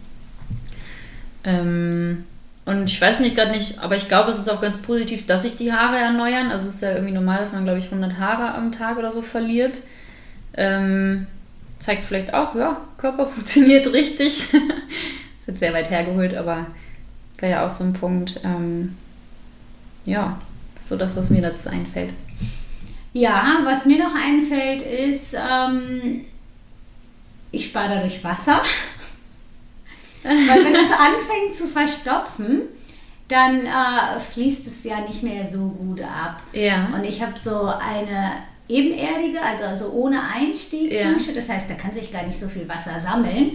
Ähm, 1.45 2.25
und 2.67 2.85
ich 2.85 3.01
weiß 3.01 3.21
nicht 3.21 3.35
gerade 3.35 3.53
nicht, 3.53 3.83
aber 3.83 3.97
ich 3.97 4.07
glaube, 4.07 4.31
es 4.31 4.39
ist 4.39 4.51
auch 4.51 4.61
ganz 4.61 4.77
positiv, 4.77 5.25
dass 5.25 5.43
sich 5.43 5.57
die 5.57 5.73
Haare 5.73 5.97
erneuern. 5.97 6.51
Also 6.51 6.69
es 6.69 6.75
ist 6.75 6.83
ja 6.83 6.93
irgendwie 6.93 7.15
normal, 7.15 7.39
dass 7.39 7.53
man, 7.53 7.65
glaube 7.65 7.79
ich, 7.79 7.87
100 7.87 8.19
Haare 8.19 8.55
am 8.55 8.71
Tag 8.73 8.99
oder 8.99 9.11
so 9.11 9.23
verliert. 9.23 9.79
Ähm, 10.55 11.27
zeigt 11.79 12.05
vielleicht 12.05 12.35
auch, 12.35 12.55
ja, 12.55 12.77
Körper 12.99 13.25
funktioniert 13.27 13.91
richtig 13.91 14.49
jetzt 15.47 15.61
sehr 15.61 15.73
weit 15.73 15.91
hergeholt, 15.91 16.35
aber 16.35 16.67
wäre 17.41 17.53
ja 17.53 17.67
auch 17.67 17.71
so 17.71 17.85
ein 17.85 17.93
Punkt. 17.93 18.41
Ähm, 18.45 18.97
ja, 20.05 20.41
so 20.79 20.97
das, 20.97 21.17
was 21.17 21.31
mir 21.31 21.43
dazu 21.43 21.69
einfällt. 21.71 22.13
Ja, 23.13 23.59
was 23.65 23.87
mir 23.87 23.99
noch 23.99 24.15
einfällt, 24.15 24.83
ist, 24.83 25.35
ähm, 25.35 26.25
ich 27.51 27.67
spare 27.67 27.97
dadurch 27.97 28.23
Wasser. 28.23 28.63
Weil 30.23 30.65
wenn 30.65 30.75
es 30.75 30.91
anfängt 30.91 31.55
zu 31.55 31.67
verstopfen, 31.67 32.63
dann 33.29 33.67
äh, 33.67 34.21
fließt 34.21 34.67
es 34.67 34.85
ja 34.85 35.01
nicht 35.01 35.23
mehr 35.23 35.47
so 35.47 35.69
gut 35.69 36.01
ab. 36.03 36.43
Ja. 36.53 36.89
Und 36.95 37.05
ich 37.05 37.23
habe 37.23 37.39
so 37.39 37.67
eine 37.67 38.33
ebenerdige, 38.69 39.41
also, 39.41 39.65
also 39.65 39.91
ohne 39.93 40.21
Einstieg 40.23 40.91
Dusche. 40.91 41.31
Ja. 41.31 41.35
Das 41.35 41.49
heißt, 41.49 41.71
da 41.71 41.75
kann 41.75 41.93
sich 41.93 42.13
gar 42.13 42.25
nicht 42.25 42.39
so 42.39 42.49
viel 42.49 42.69
Wasser 42.69 42.99
sammeln. 43.01 43.53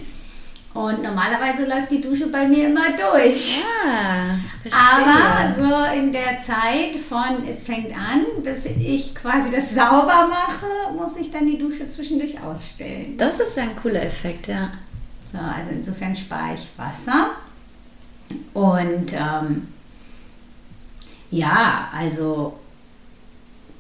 Und 0.75 1.01
normalerweise 1.01 1.63
läuft 1.65 1.89
die 1.89 2.01
Dusche 2.01 2.27
bei 2.27 2.46
mir 2.46 2.67
immer 2.67 2.91
durch. 2.91 3.60
Ja, 3.60 4.38
Aber 4.72 5.50
so 5.50 5.98
in 5.98 6.12
der 6.12 6.38
Zeit 6.38 6.98
von 6.98 7.48
es 7.48 7.65
fängt 7.65 7.96
an, 7.98 8.25
bis 8.44 8.65
ich 8.65 9.15
quasi 9.15 9.50
das 9.51 9.74
sauber 9.74 10.27
mache, 10.27 10.94
muss 10.94 11.15
ich 11.15 11.32
dann 11.32 11.46
die 11.46 11.58
Dusche 11.58 11.88
zwischendurch 11.88 12.41
ausstellen. 12.41 13.17
Das 13.17 13.39
ist 13.39 13.58
ein 13.58 13.74
cooler 13.82 14.03
Effekt, 14.03 14.48
ja. 14.48 14.72
So, 15.24 15.38
also 15.38 15.70
insofern 15.72 16.13
spare 16.13 16.55
ich 16.55 16.67
Wasser. 16.75 17.29
Und 18.53 19.13
ähm, 19.13 19.70
ja, 21.32 21.88
also 21.98 22.60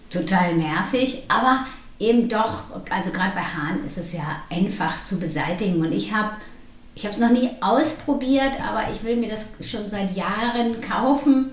total 0.09 0.55
nervig, 0.55 1.23
aber 1.27 1.65
eben 1.99 2.29
doch, 2.29 2.81
also 2.89 3.11
gerade 3.11 3.33
bei 3.35 3.41
Haaren 3.41 3.83
ist 3.83 3.97
es 3.97 4.13
ja 4.13 4.43
einfach 4.49 5.03
zu 5.03 5.19
beseitigen. 5.19 5.81
Und 5.81 5.91
ich 5.91 6.13
habe 6.13 6.31
ich 6.95 7.03
habe 7.03 7.13
es 7.13 7.19
noch 7.19 7.29
nie 7.29 7.49
ausprobiert, 7.59 8.53
aber 8.65 8.89
ich 8.89 9.03
will 9.03 9.17
mir 9.17 9.29
das 9.29 9.49
schon 9.61 9.89
seit 9.89 10.15
Jahren 10.15 10.79
kaufen. 10.79 11.51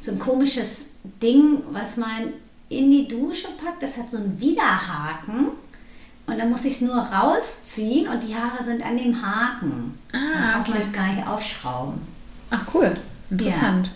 So 0.00 0.12
ein 0.12 0.18
komisches 0.18 0.94
Ding, 1.22 1.62
was 1.70 1.96
man 1.96 2.32
in 2.68 2.90
die 2.90 3.06
Dusche 3.06 3.48
packt. 3.62 3.82
Das 3.82 3.96
hat 3.96 4.10
so 4.10 4.16
einen 4.16 4.40
Widerhaken. 4.40 5.48
Und 6.26 6.38
dann 6.38 6.50
muss 6.50 6.64
ich 6.64 6.74
es 6.74 6.80
nur 6.80 6.96
rausziehen 6.96 8.08
und 8.08 8.22
die 8.22 8.34
Haare 8.34 8.62
sind 8.62 8.84
an 8.84 8.96
dem 8.96 9.22
Haken. 9.22 9.98
Ah, 10.12 10.18
dann 10.18 10.52
braucht 10.52 10.68
okay. 10.68 10.70
man 10.72 10.82
es 10.82 10.92
gar 10.92 11.12
nicht 11.12 11.26
aufschrauben. 11.26 12.00
Ach 12.50 12.62
cool, 12.74 12.96
interessant. 13.30 13.90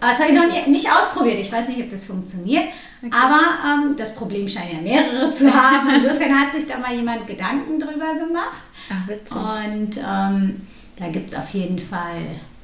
Aber 0.00 0.10
das 0.10 0.20
habe 0.20 0.30
ich 0.30 0.36
noch 0.36 0.46
nie, 0.46 0.70
nicht 0.70 0.90
ausprobiert. 0.90 1.38
Ich 1.38 1.50
weiß 1.50 1.68
nicht, 1.68 1.80
ob 1.80 1.90
das 1.90 2.06
funktioniert. 2.06 2.64
Aber 3.10 3.40
ähm, 3.64 3.94
das 3.96 4.14
Problem 4.14 4.48
scheint 4.48 4.72
ja 4.72 4.80
mehrere 4.80 5.30
zu 5.30 5.52
haben. 5.54 5.88
Insofern 5.94 6.38
hat 6.40 6.52
sich 6.52 6.66
da 6.66 6.78
mal 6.78 6.94
jemand 6.94 7.26
Gedanken 7.26 7.78
drüber 7.78 8.14
gemacht. 8.14 8.62
Ach 8.90 9.08
witzig. 9.08 9.36
Und 9.36 9.96
ähm, 9.98 10.66
da 10.98 11.08
gibt 11.08 11.28
es 11.30 11.34
auf 11.36 11.48
jeden 11.50 11.78
Fall 11.78 12.16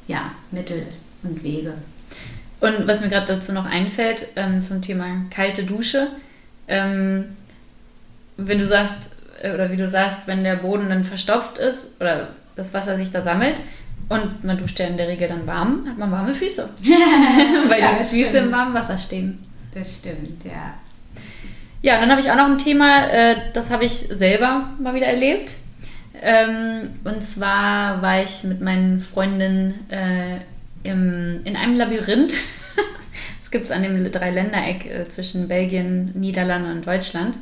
ja, 0.09 0.33
Mittel 0.51 0.87
und 1.23 1.43
Wege. 1.43 1.75
Und 2.61 2.87
was 2.87 3.01
mir 3.01 3.09
gerade 3.09 3.27
dazu 3.27 3.53
noch 3.53 3.67
einfällt, 3.67 4.29
ähm, 4.37 4.62
zum 4.62 4.81
Thema 4.83 5.07
kalte 5.35 5.65
Dusche, 5.65 6.09
ähm, 6.69 7.37
wenn 8.37 8.59
du 8.59 8.67
sagst, 8.67 9.17
äh, 9.43 9.53
oder 9.53 9.71
wie 9.71 9.77
du 9.77 9.89
sagst, 9.89 10.23
wenn 10.27 10.45
der 10.45 10.57
Boden 10.57 10.89
dann 10.89 11.05
verstopft 11.05 11.59
ist 11.59 12.01
oder 12.01 12.29
das 12.57 12.73
Wasser 12.73 12.97
sich 12.97 13.11
da 13.11 13.21
sammelt 13.23 13.57
und 14.09 14.45
man 14.45 14.59
duscht 14.59 14.79
ja 14.79 14.87
in 14.87 14.97
der 14.97 15.09
Regel 15.09 15.29
dann 15.29 15.47
warm, 15.47 15.87
hat 15.89 15.99
man 15.99 16.11
warme 16.11 16.33
Füße. 16.35 16.69
Weil 17.69 17.81
Ja, 17.81 17.93
die 17.99 18.05
Füße 18.05 18.29
stimmt. 18.29 18.47
im 18.47 18.53
warmen 18.53 18.75
Wasser 18.75 18.99
stehen. 18.99 19.39
Das 19.75 19.97
stimmt, 19.97 20.45
ja. 20.45 20.75
Ja, 21.83 21.99
dann 21.99 22.11
habe 22.11 22.21
ich 22.21 22.31
auch 22.31 22.37
noch 22.37 22.47
ein 22.47 22.59
Thema, 22.59 23.09
äh, 23.09 23.37
das 23.55 23.71
habe 23.71 23.85
ich 23.85 23.93
selber 23.93 24.71
mal 24.79 24.95
wieder 24.95 25.07
erlebt. 25.07 25.57
Ähm, 26.21 26.91
und 27.05 27.25
zwar 27.25 28.00
war 28.02 28.23
ich 28.23 28.45
mit 28.45 28.61
meinen 28.61 29.00
Freundinnen 29.00 29.91
äh, 29.91 30.38
in 30.85 31.57
einem 31.57 31.76
Labyrinth. 31.76 32.35
Das 33.41 33.50
gibt 33.50 33.67
es 33.67 33.71
an 33.71 33.83
dem 33.83 34.11
Dreiländereck 34.11 34.87
äh, 34.87 35.09
zwischen 35.11 35.47
Belgien, 35.47 36.12
Niederlande 36.14 36.71
und 36.71 36.87
Deutschland. 36.87 37.37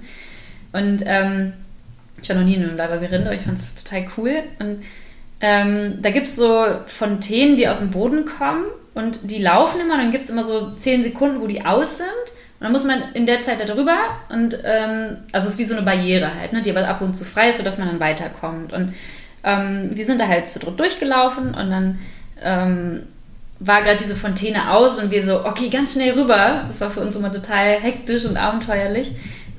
Und 0.73 1.05
ähm, 1.07 1.53
ich 2.21 2.29
war 2.29 2.35
noch 2.35 2.45
nie 2.45 2.55
in 2.55 2.65
einem 2.65 2.77
Labyrinth, 2.77 3.27
aber 3.27 3.37
ich 3.37 3.43
fand 3.43 3.59
es 3.59 3.77
total 3.77 4.09
cool. 4.17 4.43
Und 4.59 4.83
ähm, 5.41 6.03
da 6.03 6.11
gibt 6.11 6.27
es 6.27 6.35
so 6.35 6.67
Fontänen, 6.87 7.57
die 7.57 7.69
aus 7.69 7.79
dem 7.79 7.93
Boden 7.93 8.25
kommen 8.27 8.65
und 8.95 9.31
die 9.31 9.39
laufen 9.39 9.81
immer. 9.81 9.97
Dann 9.97 10.11
gibt 10.11 10.23
es 10.23 10.31
immer 10.31 10.45
so 10.45 10.73
10 10.75 11.03
Sekunden, 11.03 11.41
wo 11.41 11.47
die 11.47 11.65
aus 11.65 11.99
sind. 11.99 12.09
Und 12.61 12.65
dann 12.65 12.73
muss 12.73 12.85
man 12.85 13.03
in 13.15 13.25
der 13.25 13.41
Zeit 13.41 13.59
da 13.59 13.65
drüber 13.65 13.97
und 14.29 14.59
ähm, 14.65 15.17
also 15.33 15.47
es 15.47 15.55
ist 15.55 15.59
wie 15.59 15.65
so 15.65 15.75
eine 15.75 15.83
Barriere 15.83 16.35
halt, 16.35 16.53
ne, 16.53 16.61
die 16.61 16.71
aber 16.71 16.87
ab 16.87 17.01
und 17.01 17.17
zu 17.17 17.25
frei 17.25 17.49
ist, 17.49 17.57
sodass 17.57 17.79
man 17.79 17.89
dann 17.89 18.01
weiterkommt. 18.01 18.75
Und 18.75 18.93
ähm, 19.45 19.93
wir 19.95 20.05
sind 20.05 20.21
da 20.21 20.29
halt 20.29 20.51
zu 20.51 20.59
dritt 20.59 20.79
durchgelaufen 20.79 21.55
und 21.55 21.71
dann 21.71 21.99
ähm, 22.43 23.05
war 23.61 23.81
gerade 23.81 23.97
diese 23.97 24.15
Fontäne 24.15 24.73
aus 24.73 24.99
und 24.99 25.11
wir 25.11 25.25
so, 25.25 25.47
okay, 25.47 25.71
ganz 25.71 25.95
schnell 25.95 26.13
rüber. 26.13 26.65
Das 26.67 26.83
war 26.83 26.91
für 26.91 27.01
uns 27.01 27.17
immer 27.17 27.33
total 27.33 27.81
hektisch 27.81 28.27
und 28.27 28.37
abenteuerlich. 28.37 29.13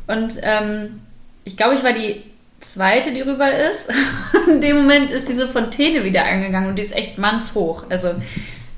Und 0.06 0.36
ähm, 0.44 1.02
ich 1.44 1.58
glaube, 1.58 1.74
ich 1.74 1.84
war 1.84 1.94
die 1.94 2.24
zweite, 2.60 3.12
die 3.12 3.22
rüber 3.22 3.52
ist. 3.52 3.90
In 4.48 4.62
dem 4.62 4.78
Moment 4.78 5.10
ist 5.10 5.28
diese 5.28 5.48
Fontäne 5.48 6.04
wieder 6.04 6.26
angegangen 6.26 6.70
und 6.70 6.76
die 6.78 6.84
ist 6.84 6.96
echt 6.96 7.18
mannshoch. 7.18 7.86
Also 7.90 8.10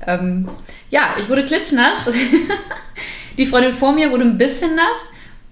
ähm, 0.06 0.48
ja, 0.90 1.16
ich 1.18 1.28
wurde 1.28 1.44
klitschnass. 1.44 2.10
Die 3.38 3.46
Freundin 3.46 3.72
vor 3.72 3.92
mir 3.92 4.10
wurde 4.10 4.24
ein 4.24 4.38
bisschen 4.38 4.76
nass 4.76 5.08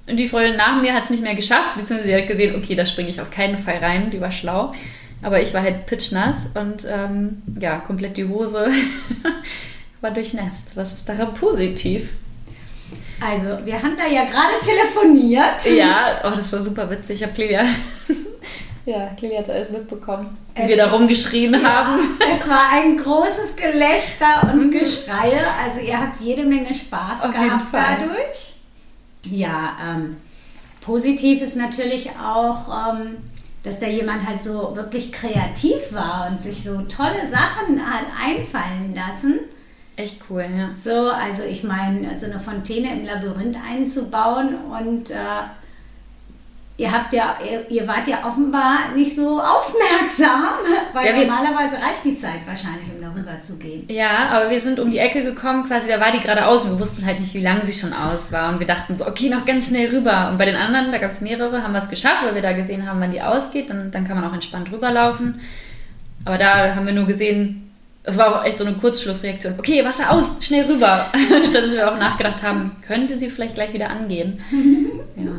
und 0.09 0.17
die 0.17 0.29
Freundin 0.29 0.57
nach 0.57 0.81
mir 0.81 0.95
hat 0.95 1.05
es 1.05 1.11
nicht 1.11 1.23
mehr 1.23 1.35
geschafft, 1.35 1.75
beziehungsweise 1.77 2.13
sie 2.13 2.17
hat 2.17 2.29
gesehen, 2.29 2.57
okay, 2.57 2.75
da 2.75 2.87
springe 2.87 3.09
ich 3.09 3.21
auf 3.21 3.31
keinen 3.31 3.57
Fall 3.57 3.79
rein, 3.79 4.11
die 4.11 4.21
war 4.21 4.33
schlau. 4.33 4.73
Aber 5.23 5.41
ich 5.41 5.55
war 5.55 5.63
halt 5.63 5.87
pitschnass 5.87 6.51
und 6.55 6.85
ähm, 6.89 7.43
ja, 7.61 7.79
komplett 7.79 8.17
die 8.17 8.27
Hose 8.27 8.69
war 10.01 10.11
durchnässt. 10.11 10.77
Was 10.77 10.93
ist 10.93 11.09
daran 11.09 11.33
positiv? 11.35 12.11
Also, 13.21 13.65
wir 13.65 13.81
haben 13.81 13.97
da 13.97 14.07
ja 14.13 14.25
gerade 14.25 14.59
telefoniert. 14.61 15.65
Ja, 15.77 16.21
oh, 16.25 16.37
das 16.37 16.53
war 16.53 16.61
super 16.61 16.91
witzig. 16.91 17.17
Ich 17.17 17.23
habe 17.23 17.33
Clelia, 17.33 17.65
ja, 18.87 19.09
Clelia 19.17 19.39
hat 19.41 19.51
alles 19.51 19.71
mitbekommen, 19.71 20.37
wie 20.55 20.63
Es- 20.63 20.69
wir 20.69 20.77
da 20.77 20.91
rumgeschrien 20.91 21.63
haben. 21.67 22.01
Es 22.33 22.49
war 22.49 22.71
ein 22.73 22.97
großes 22.97 23.57
Gelächter 23.57 24.51
und 24.53 24.71
Geschreie. 24.71 25.41
Also 25.65 25.81
ihr 25.81 25.99
habt 26.01 26.21
jede 26.21 26.45
Menge 26.45 26.73
Spaß 26.75 27.25
Auf 27.27 27.33
gehabt 27.33 27.67
dadurch. 27.73 28.55
Ja, 29.27 29.77
ähm, 29.85 30.17
positiv 30.81 31.43
ist 31.43 31.57
natürlich 31.57 32.11
auch, 32.11 32.69
ähm, 32.93 33.19
dass 33.63 33.79
da 33.79 33.87
jemand 33.87 34.27
halt 34.27 34.43
so 34.43 34.75
wirklich 34.75 35.13
kreativ 35.13 35.93
war 35.93 36.29
und 36.29 36.41
sich 36.41 36.65
so 36.65 36.83
tolle 36.83 37.25
Sachen 37.29 37.81
hat 37.87 38.05
einfallen 38.21 38.93
lassen. 38.95 39.39
Echt 39.95 40.23
cool, 40.29 40.47
ja. 40.57 40.73
So, 40.73 41.11
also 41.11 41.45
ich 41.45 41.63
meine, 41.63 42.19
so 42.19 42.27
eine 42.27 42.41
Fontäne 42.41 42.91
im 42.93 43.05
Labyrinth 43.05 43.57
einzubauen 43.71 44.57
und 44.81 45.11
äh, 45.11 45.15
ihr 46.77 46.91
habt 46.91 47.13
ja, 47.13 47.37
ihr, 47.49 47.71
ihr 47.71 47.87
wart 47.87 48.09
ja 48.09 48.27
offenbar 48.27 48.93
nicht 48.95 49.15
so 49.15 49.41
aufmerksam, 49.41 50.49
weil 50.93 51.07
Ja, 51.07 51.25
normalerweise 51.25 51.77
reicht 51.77 52.05
die 52.05 52.15
Zeit 52.15 52.47
wahrscheinlich, 52.47 52.89
um 52.95 53.01
darüber 53.01 53.39
zu 53.41 53.59
gehen. 53.59 53.85
Ja, 53.89 54.29
aber 54.31 54.51
wir 54.51 54.61
sind 54.61 54.81
um 54.81 54.91
die 54.91 54.99
Ecke 54.99 55.23
gekommen, 55.23 55.65
quasi, 55.67 55.89
da 55.89 56.01
war 56.01 56.13
die 56.13 56.21
gerade 56.21 56.47
aus 56.47 56.65
und 56.65 56.73
wir 56.73 56.81
wussten 56.81 57.05
halt 57.05 57.21
nicht, 57.21 57.35
wie 57.35 57.43
lange 57.43 57.65
sie 57.65 57.73
schon 57.73 57.93
aus 57.93 58.33
war. 58.33 58.53
Und 58.53 58.61
wir 58.61 58.67
dachten 58.67 58.97
so, 58.97 59.07
okay, 59.07 59.29
noch 59.29 59.45
ganz 59.45 59.69
schnell 59.69 59.91
rüber. 59.95 60.31
Und 60.31 60.39
bei 60.39 60.47
den 60.47 60.57
anderen, 60.57 60.93
da 60.93 60.99
gab 60.99 61.11
es 61.11 61.21
mehrere, 61.21 61.63
haben 61.63 61.73
wir 61.73 61.81
es 61.81 61.89
geschafft, 61.89 62.25
weil 62.25 62.35
wir 62.35 62.43
da 62.43 62.53
gesehen 62.53 62.89
haben, 62.89 63.01
wann 63.01 63.13
die 63.13 63.23
ausgeht. 63.23 63.71
Dann, 63.71 63.91
dann 63.91 64.07
kann 64.07 64.19
man 64.19 64.29
auch 64.29 64.35
entspannt 64.35 64.71
rüberlaufen. 64.73 65.41
Aber 66.25 66.39
da 66.39 66.75
haben 66.75 66.87
wir 66.87 66.95
nur 66.95 67.07
gesehen, 67.07 67.71
das 68.05 68.19
war 68.19 68.41
auch 68.41 68.45
echt 68.45 68.59
so 68.59 68.65
eine 68.65 68.75
Kurzschlussreaktion. 68.77 69.55
Okay, 69.59 69.85
Wasser 69.85 70.11
aus, 70.11 70.37
schnell 70.41 70.65
rüber. 70.67 71.07
Statt 71.45 71.65
dass 71.65 71.73
wir 71.73 71.93
auch 71.93 71.99
nachgedacht 71.99 72.43
haben, 72.43 72.73
könnte 72.87 73.17
sie 73.17 73.29
vielleicht 73.29 73.55
gleich 73.55 73.73
wieder 73.73 73.91
angehen. 73.91 74.41
Ja. 75.15 75.33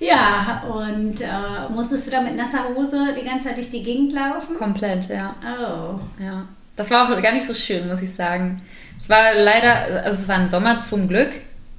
Ja, 0.00 0.62
und 0.68 1.20
äh, 1.20 1.72
musstest 1.74 2.06
du 2.06 2.10
da 2.10 2.20
mit 2.20 2.36
nasser 2.36 2.68
Hose 2.68 3.14
die 3.18 3.24
ganze 3.24 3.46
Zeit 3.46 3.56
durch 3.56 3.70
die 3.70 3.82
Gegend 3.82 4.12
laufen? 4.12 4.56
Komplett, 4.56 5.08
ja. 5.08 5.34
Oh. 5.42 5.98
Ja, 6.22 6.44
das 6.76 6.90
war 6.90 7.04
auch 7.04 7.22
gar 7.22 7.32
nicht 7.32 7.46
so 7.46 7.54
schön, 7.54 7.88
muss 7.88 8.02
ich 8.02 8.14
sagen. 8.14 8.62
Es 8.98 9.08
war 9.08 9.34
leider, 9.34 10.04
also 10.04 10.20
es 10.20 10.28
war 10.28 10.40
im 10.40 10.48
Sommer 10.48 10.80
zum 10.80 11.08
Glück. 11.08 11.30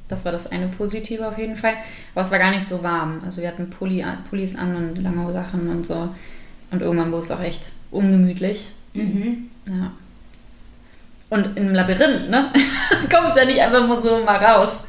Das 0.10 0.26
war 0.26 0.32
das 0.32 0.52
eine 0.52 0.68
Positive 0.68 1.28
auf 1.28 1.38
jeden 1.38 1.56
Fall. 1.56 1.76
Aber 2.14 2.24
es 2.24 2.32
war 2.32 2.40
gar 2.40 2.52
nicht 2.52 2.68
so 2.68 2.84
warm. 2.84 3.22
Also 3.24 3.42
wir 3.42 3.48
hatten 3.48 3.70
Pulli, 3.70 4.04
Pullis 4.30 4.56
an 4.56 4.76
und 4.76 5.02
lange 5.02 5.32
Sachen 5.32 5.70
und 5.70 5.86
so. 5.86 6.10
Und 6.72 6.82
irgendwann 6.82 7.12
wurde 7.12 7.24
es 7.24 7.32
auch 7.32 7.42
echt 7.42 7.72
ungemütlich. 7.92 8.72
Mhm. 8.94 9.50
Ja. 9.68 9.92
Und 11.30 11.58
im 11.58 11.74
Labyrinth, 11.74 12.30
ne? 12.30 12.52
Kommst 13.12 13.36
ja 13.36 13.46
nicht 13.46 13.60
einfach 13.60 13.86
nur 13.88 14.02
so 14.02 14.24
mal 14.24 14.38
raus. 14.38 14.84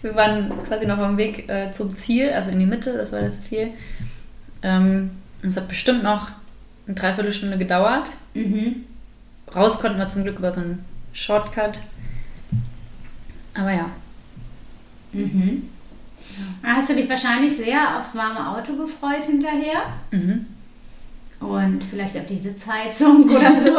Wir 0.00 0.14
waren 0.14 0.52
quasi 0.66 0.86
noch 0.86 0.98
auf 0.98 1.08
dem 1.08 1.18
Weg 1.18 1.48
äh, 1.48 1.72
zum 1.72 1.94
Ziel, 1.94 2.30
also 2.30 2.50
in 2.50 2.60
die 2.60 2.66
Mitte, 2.66 2.96
das 2.96 3.10
war 3.12 3.20
das 3.20 3.42
Ziel. 3.42 3.72
Ähm, 4.62 5.10
es 5.42 5.56
hat 5.56 5.68
bestimmt 5.68 6.02
noch 6.02 6.28
eine 6.86 6.94
Dreiviertelstunde 6.94 7.58
gedauert. 7.58 8.10
Mhm. 8.34 8.84
Raus 9.54 9.80
konnten 9.80 9.98
wir 9.98 10.08
zum 10.08 10.22
Glück 10.22 10.38
über 10.38 10.52
so 10.52 10.60
einen 10.60 10.84
Shortcut. 11.12 11.80
Aber 13.54 13.72
ja. 13.72 13.90
Mhm. 15.12 15.68
Hast 16.62 16.90
du 16.90 16.94
dich 16.94 17.08
wahrscheinlich 17.08 17.56
sehr 17.56 17.98
aufs 17.98 18.16
warme 18.16 18.50
Auto 18.50 18.76
gefreut 18.76 19.26
hinterher? 19.26 19.84
Mhm. 20.10 20.46
Und 21.40 21.82
vielleicht 21.84 22.16
auf 22.16 22.26
die 22.26 22.38
Sitzheizung 22.38 23.28
oder 23.28 23.58
so? 23.60 23.76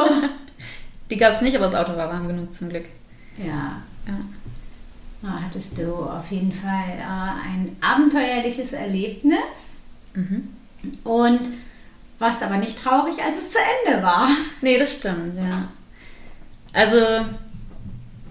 Die 1.09 1.17
gab 1.17 1.33
es 1.33 1.41
nicht, 1.41 1.55
aber 1.55 1.65
das 1.65 1.75
Auto 1.75 1.95
war 1.97 2.09
warm 2.09 2.27
genug 2.27 2.53
zum 2.53 2.69
Glück. 2.69 2.85
ja. 3.37 3.81
Ja. 4.07 4.13
Da 5.21 5.41
hattest 5.45 5.77
du 5.79 5.93
auf 5.95 6.29
jeden 6.31 6.53
Fall 6.53 6.89
äh, 6.97 7.01
ein 7.49 7.75
abenteuerliches 7.81 8.73
Erlebnis 8.73 9.81
Mhm. 10.13 10.47
und 11.03 11.41
warst 12.19 12.41
aber 12.43 12.57
nicht 12.57 12.81
traurig, 12.81 13.15
als 13.23 13.37
es 13.37 13.51
zu 13.51 13.57
Ende 13.85 14.01
war. 14.03 14.29
Nee, 14.61 14.77
das 14.79 14.93
stimmt, 14.97 15.35
ja. 15.37 15.67
Also, 16.73 16.97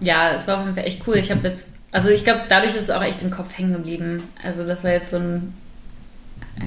ja, 0.01 0.33
es 0.35 0.47
war 0.47 0.57
auf 0.59 0.63
jeden 0.63 0.75
Fall 0.75 0.85
echt 0.85 1.05
cool. 1.07 1.15
Ich 1.17 1.29
habe 1.29 1.47
jetzt, 1.47 1.69
also 1.91 2.07
ich 2.09 2.23
glaube, 2.23 2.43
dadurch 2.49 2.73
ist 2.75 2.83
es 2.83 2.89
auch 2.89 3.03
echt 3.03 3.21
im 3.21 3.31
Kopf 3.31 3.57
hängen 3.57 3.73
geblieben. 3.73 4.23
Also, 4.43 4.65
das 4.65 4.83
war 4.83 4.91
jetzt 4.91 5.11
so 5.11 5.17
ein, 5.17 5.53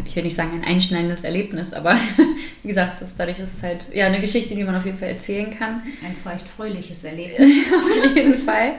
ich 0.07 0.15
will 0.17 0.23
nicht 0.23 0.37
sagen 0.37 0.53
ein 0.55 0.65
einschneidendes 0.65 1.25
Erlebnis, 1.25 1.73
aber 1.73 1.97
wie 2.63 2.69
gesagt, 2.69 3.01
das, 3.01 3.17
dadurch 3.17 3.39
ist 3.39 3.57
es 3.57 3.63
halt 3.63 3.87
ja 3.93 4.07
eine 4.07 4.21
Geschichte, 4.21 4.55
die 4.55 4.65
man 4.65 4.77
auf 4.77 4.85
jeden 4.85 4.99
Fall 4.99 5.09
erzählen 5.09 5.57
kann. 5.57 5.83
Ein 6.05 6.15
feuchtfröhliches 6.17 7.05
Erlebnis. 7.05 7.73
auf 7.73 8.17
jeden 8.17 8.39
Fall. 8.39 8.75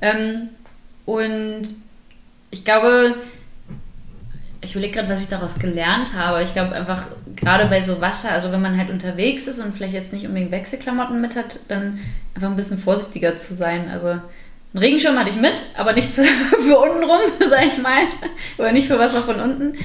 Ähm, 0.00 0.48
und 1.04 1.62
ich 2.50 2.64
glaube, 2.64 3.16
ich 4.62 4.72
überlege 4.72 4.94
gerade, 4.94 5.08
was 5.08 5.22
ich 5.22 5.28
daraus 5.28 5.58
gelernt 5.58 6.14
habe. 6.14 6.42
Ich 6.42 6.52
glaube 6.52 6.74
einfach, 6.74 7.06
gerade 7.36 7.66
bei 7.66 7.80
so 7.80 8.00
Wasser, 8.00 8.30
also 8.30 8.52
wenn 8.52 8.60
man 8.60 8.76
halt 8.76 8.90
unterwegs 8.90 9.46
ist 9.46 9.60
und 9.60 9.74
vielleicht 9.74 9.94
jetzt 9.94 10.12
nicht 10.12 10.26
unbedingt 10.26 10.50
Wechselklamotten 10.50 11.20
mit 11.20 11.36
hat, 11.36 11.60
dann 11.68 11.98
einfach 12.34 12.50
ein 12.50 12.56
bisschen 12.56 12.78
vorsichtiger 12.78 13.36
zu 13.36 13.54
sein. 13.54 13.88
Also 13.88 14.08
einen 14.08 14.22
Regenschirm 14.74 15.18
hatte 15.18 15.30
ich 15.30 15.36
mit, 15.36 15.62
aber 15.76 15.92
nichts 15.92 16.14
für, 16.14 16.24
für 16.62 16.78
unten 16.78 17.04
rum, 17.04 17.20
sag 17.48 17.66
ich 17.66 17.78
mal. 17.78 18.02
Oder 18.58 18.72
nicht 18.72 18.88
für 18.88 18.98
Wasser 18.98 19.22
von 19.22 19.40
unten. 19.40 19.78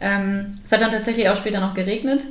Ähm, 0.00 0.58
es 0.64 0.72
hat 0.72 0.80
dann 0.80 0.90
tatsächlich 0.90 1.28
auch 1.28 1.36
später 1.36 1.60
noch 1.60 1.74
geregnet. 1.74 2.24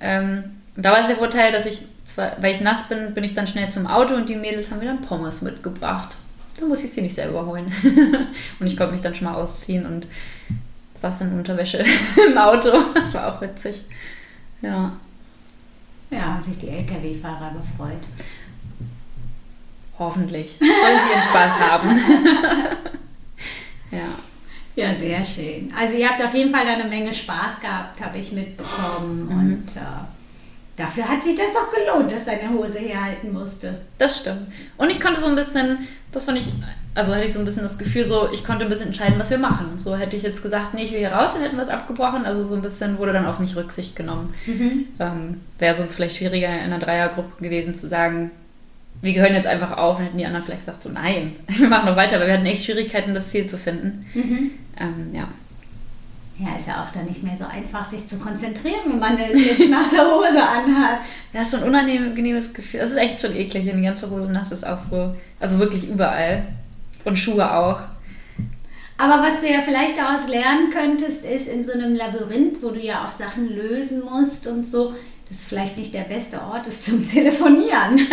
Ähm, 0.00 0.44
und 0.76 0.84
da 0.84 0.92
war 0.92 1.00
es 1.00 1.06
der 1.06 1.16
Vorteil, 1.16 1.52
dass 1.52 1.66
ich, 1.66 1.82
zwar, 2.04 2.32
weil 2.40 2.54
ich 2.54 2.60
nass 2.60 2.88
bin, 2.88 3.14
bin 3.14 3.24
ich 3.24 3.34
dann 3.34 3.46
schnell 3.46 3.68
zum 3.70 3.86
Auto 3.86 4.14
und 4.14 4.28
die 4.28 4.36
Mädels 4.36 4.70
haben 4.70 4.80
mir 4.80 4.86
dann 4.86 5.02
Pommes 5.02 5.42
mitgebracht. 5.42 6.16
Da 6.58 6.66
muss 6.66 6.84
ich 6.84 6.90
sie 6.90 7.02
nicht 7.02 7.14
selber 7.14 7.46
holen. 7.46 7.72
und 8.60 8.66
ich 8.66 8.76
konnte 8.76 8.92
mich 8.92 9.02
dann 9.02 9.14
schon 9.14 9.28
mal 9.28 9.34
ausziehen 9.34 9.86
und 9.86 10.06
saß 10.96 11.22
in 11.22 11.38
Unterwäsche 11.38 11.84
im 12.28 12.38
Auto. 12.38 12.70
Das 12.94 13.14
war 13.14 13.34
auch 13.34 13.40
witzig. 13.40 13.82
Ja. 14.62 14.92
Ja, 16.10 16.20
haben 16.20 16.42
sich 16.42 16.58
die 16.58 16.68
Lkw-Fahrer 16.68 17.52
gefreut. 17.52 18.02
Hoffentlich. 19.98 20.58
Sollen 20.58 21.00
sie 21.04 21.12
ihren 21.12 21.22
Spaß 21.22 21.58
haben. 21.60 21.88
ja. 23.90 24.33
Ja, 24.76 24.94
sehr 24.94 25.24
schön. 25.24 25.72
Also 25.78 25.96
ihr 25.96 26.08
habt 26.08 26.22
auf 26.22 26.34
jeden 26.34 26.50
Fall 26.50 26.64
da 26.64 26.72
eine 26.72 26.84
Menge 26.84 27.14
Spaß 27.14 27.60
gehabt, 27.60 28.00
habe 28.00 28.18
ich 28.18 28.32
mitbekommen. 28.32 29.26
Mhm. 29.26 29.30
Und 29.30 29.76
äh, 29.76 29.80
dafür 30.76 31.08
hat 31.08 31.22
sich 31.22 31.36
das 31.36 31.52
doch 31.52 31.70
gelohnt, 31.70 32.10
dass 32.10 32.24
deine 32.24 32.50
Hose 32.50 32.80
herhalten 32.80 33.32
musste. 33.32 33.78
Das 33.98 34.18
stimmt. 34.18 34.48
Und 34.76 34.90
ich 34.90 35.00
konnte 35.00 35.20
so 35.20 35.26
ein 35.26 35.36
bisschen, 35.36 35.86
das 36.10 36.24
fand 36.24 36.38
ich, 36.38 36.48
also 36.94 37.14
hatte 37.14 37.24
ich 37.24 37.32
so 37.32 37.38
ein 37.38 37.44
bisschen 37.44 37.62
das 37.62 37.78
Gefühl, 37.78 38.04
so 38.04 38.28
ich 38.32 38.44
konnte 38.44 38.64
ein 38.64 38.70
bisschen 38.70 38.88
entscheiden, 38.88 39.18
was 39.18 39.30
wir 39.30 39.38
machen. 39.38 39.78
So 39.82 39.96
hätte 39.96 40.16
ich 40.16 40.24
jetzt 40.24 40.42
gesagt, 40.42 40.74
nee, 40.74 40.82
ich 40.82 40.92
will 40.92 40.98
hier 40.98 41.12
raus, 41.12 41.34
dann 41.34 41.42
hätten 41.42 41.56
wir 41.56 41.62
es 41.62 41.68
abgebrochen. 41.68 42.24
Also 42.24 42.44
so 42.44 42.56
ein 42.56 42.62
bisschen 42.62 42.98
wurde 42.98 43.12
dann 43.12 43.26
auf 43.26 43.38
mich 43.38 43.54
Rücksicht 43.54 43.94
genommen. 43.94 44.34
Mhm. 44.46 44.86
Ähm, 44.98 45.40
Wäre 45.60 45.76
sonst 45.76 45.94
vielleicht 45.94 46.16
schwieriger 46.16 46.48
in 46.48 46.64
einer 46.64 46.80
Dreiergruppe 46.80 47.42
gewesen 47.44 47.76
zu 47.76 47.86
sagen, 47.86 48.32
wir 49.04 49.12
gehören 49.12 49.34
jetzt 49.34 49.46
einfach 49.46 49.76
auf 49.76 49.98
und 49.98 50.06
hätten 50.06 50.18
die 50.18 50.24
anderen 50.24 50.44
vielleicht 50.44 50.64
gesagt, 50.64 50.82
so 50.82 50.88
nein, 50.88 51.36
wir 51.48 51.68
machen 51.68 51.86
noch 51.86 51.96
weiter, 51.96 52.18
weil 52.18 52.26
wir 52.26 52.34
hatten 52.34 52.46
echt 52.46 52.64
Schwierigkeiten, 52.64 53.14
das 53.14 53.28
Ziel 53.28 53.46
zu 53.46 53.58
finden. 53.58 54.06
Mhm. 54.14 54.50
Ähm, 54.80 55.10
ja. 55.12 55.28
Ja, 56.36 56.56
ist 56.56 56.66
ja 56.66 56.82
auch 56.82 56.92
dann 56.92 57.04
nicht 57.04 57.22
mehr 57.22 57.36
so 57.36 57.44
einfach, 57.44 57.84
sich 57.84 58.06
zu 58.06 58.18
konzentrieren, 58.18 58.80
wenn 58.86 58.98
man 58.98 59.16
eine 59.16 59.30
nasse 59.70 59.98
Hose 59.98 60.42
anhat. 60.42 61.00
Ja, 61.32 61.42
ist 61.42 61.52
so 61.52 61.58
ein 61.58 61.62
unangenehmes 61.64 62.52
Gefühl. 62.52 62.80
Es 62.80 62.90
ist 62.90 62.96
echt 62.96 63.20
schon 63.20 63.36
eklig, 63.36 63.66
wenn 63.66 63.76
die 63.76 63.84
ganze 63.86 64.10
Hose 64.10 64.32
nass 64.32 64.50
ist, 64.50 64.66
auch 64.66 64.80
so. 64.80 65.14
Also 65.38 65.60
wirklich 65.60 65.88
überall. 65.88 66.42
Und 67.04 67.18
Schuhe 67.18 67.54
auch. 67.54 67.82
Aber 68.96 69.22
was 69.22 69.42
du 69.42 69.48
ja 69.48 69.60
vielleicht 69.60 69.96
daraus 69.96 70.28
lernen 70.28 70.70
könntest, 70.70 71.24
ist 71.24 71.46
in 71.46 71.64
so 71.64 71.72
einem 71.72 71.94
Labyrinth, 71.94 72.62
wo 72.62 72.70
du 72.70 72.80
ja 72.80 73.04
auch 73.04 73.10
Sachen 73.10 73.54
lösen 73.54 74.02
musst 74.04 74.48
und 74.48 74.66
so, 74.66 74.94
das 75.34 75.44
vielleicht 75.44 75.76
nicht 75.76 75.92
der 75.92 76.02
beste 76.02 76.40
Ort 76.40 76.66
ist 76.66 76.84
zum 76.84 77.04
Telefonieren. 77.06 77.98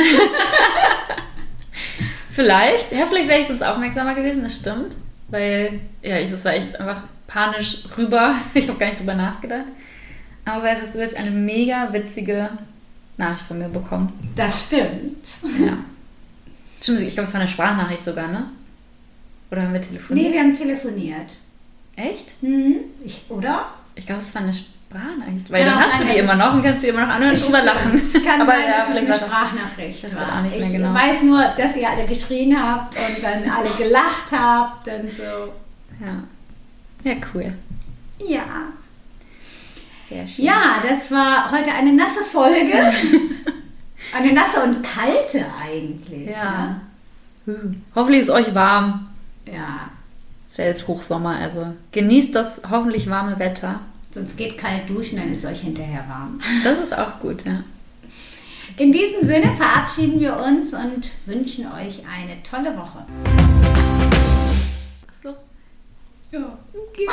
vielleicht, 2.32 2.92
ja, 2.92 3.06
vielleicht 3.06 3.28
wäre 3.28 3.40
ich 3.42 3.48
sonst 3.48 3.62
aufmerksamer 3.63 4.16
gewesen, 4.16 4.44
das 4.44 4.56
stimmt. 4.56 4.98
Weil, 5.28 5.80
ja, 6.01 6.20
ich, 6.20 6.32
das 6.32 6.44
war 6.44 6.54
echt 6.54 6.78
einfach 6.80 7.04
panisch 7.28 7.84
rüber. 7.98 8.36
Ich 8.54 8.68
habe 8.68 8.80
gar 8.80 8.88
nicht 8.88 9.00
drüber 9.00 9.13
nachgedacht. 9.13 9.66
Aber 10.44 10.70
hast 10.70 10.96
du 10.96 11.00
jetzt 11.00 11.16
eine 11.16 11.30
mega 11.30 11.94
witzige 11.94 12.50
Nachricht 13.18 13.46
von 13.46 13.60
mir 13.60 13.70
bekommen. 13.70 14.12
Das 14.36 14.63
stimmt. 14.63 15.28
Ja. 15.60 15.78
Stimmt, 16.82 17.01
ich 17.01 17.13
glaube, 17.13 17.28
es 17.28 17.34
war 17.34 17.42
eine 17.42 17.50
Sprachnachricht 17.50 18.04
sogar, 18.04 18.28
ne? 18.28 18.50
Oder 19.51 19.62
haben 19.62 19.74
wir 19.74 19.82
telefoniert? 19.82 20.28
Nee, 20.28 20.34
wir 20.34 20.42
haben 20.42 20.54
telefoniert. 20.54 21.34
Echt? 21.96 22.42
Mhm. 22.42 22.78
Ich, 23.06 23.22
oder? 23.30 23.68
Ich 23.94 24.08
glaube, 24.08 24.22
es 24.22 24.34
war 24.34 24.42
eine 24.42 24.54
Sprachnachricht. 24.54 24.80
Sprachnachricht. 24.91 25.51
Weil 25.51 25.65
dann 25.65 25.75
hast 25.75 25.91
sein, 25.91 26.07
du 26.07 26.13
die 26.13 26.19
immer 26.19 26.36
noch 26.36 26.53
und 26.53 26.63
kannst 26.63 26.81
sie 26.81 26.88
immer 26.89 27.01
noch 27.01 27.13
anhören 27.13 27.33
und 27.33 27.45
drüber 27.45 27.62
lachen. 27.62 28.01
Es 28.03 28.13
kann 28.13 28.41
Aber 28.41 28.51
sein, 28.51 28.63
ja, 28.65 28.77
dass 28.77 28.89
es 28.89 28.98
eine 28.98 29.13
Sprachnachricht 29.13 30.03
das 30.03 30.15
war. 30.15 30.38
Auch 30.38 30.41
nicht 30.41 30.57
ich 30.57 30.71
genau. 30.71 30.93
weiß 30.93 31.24
nur, 31.24 31.43
dass 31.57 31.77
ihr 31.77 31.89
alle 31.89 32.05
geschrien 32.05 32.62
habt 32.62 32.95
und 32.95 33.24
dann 33.24 33.50
alle 33.50 33.69
gelacht 33.77 34.31
habt 34.31 34.88
und 34.88 35.13
so. 35.13 35.21
Ja. 36.01 36.24
Ja, 37.03 37.15
cool. 37.33 37.53
Ja. 38.27 38.43
Sehr 40.10 40.27
schön. 40.27 40.45
Ja, 40.45 40.81
das 40.88 41.10
war 41.12 41.51
heute 41.51 41.71
eine 41.71 41.93
nasse 41.93 42.24
Folge. 42.24 42.74
eine 44.13 44.33
nasse 44.33 44.62
und 44.63 44.83
kalte 44.83 45.45
eigentlich. 45.63 46.29
Ja. 46.29 46.81
Ne? 47.45 47.75
Hoffentlich 47.95 48.24
ist 48.24 48.29
euch 48.29 48.53
warm. 48.53 49.09
Ja. 49.46 49.89
Ist 50.48 50.57
ja 50.57 50.66
jetzt 50.66 50.87
Hochsommer, 50.87 51.37
also 51.37 51.74
genießt 51.94 52.35
das 52.35 52.61
hoffentlich 52.70 53.09
warme 53.09 53.39
Wetter. 53.39 53.79
Sonst 54.13 54.35
geht 54.35 54.57
kalt 54.57 54.89
duschen, 54.89 55.17
dann 55.17 55.31
ist 55.31 55.45
euch 55.45 55.61
hinterher 55.61 56.03
warm. 56.09 56.41
Das 56.63 56.79
ist 56.79 56.97
auch 56.97 57.19
gut, 57.19 57.45
ja. 57.45 57.63
In 58.77 58.91
diesem 58.91 59.21
Sinne 59.21 59.55
verabschieden 59.55 60.19
wir 60.19 60.35
uns 60.37 60.74
und 60.74 61.11
wünschen 61.25 61.65
euch 61.65 62.01
eine 62.05 62.43
tolle 62.43 62.75
Woche. 62.75 63.05
Achso. 65.07 65.35
Ja. 66.31 66.57
Okay. 66.93 67.07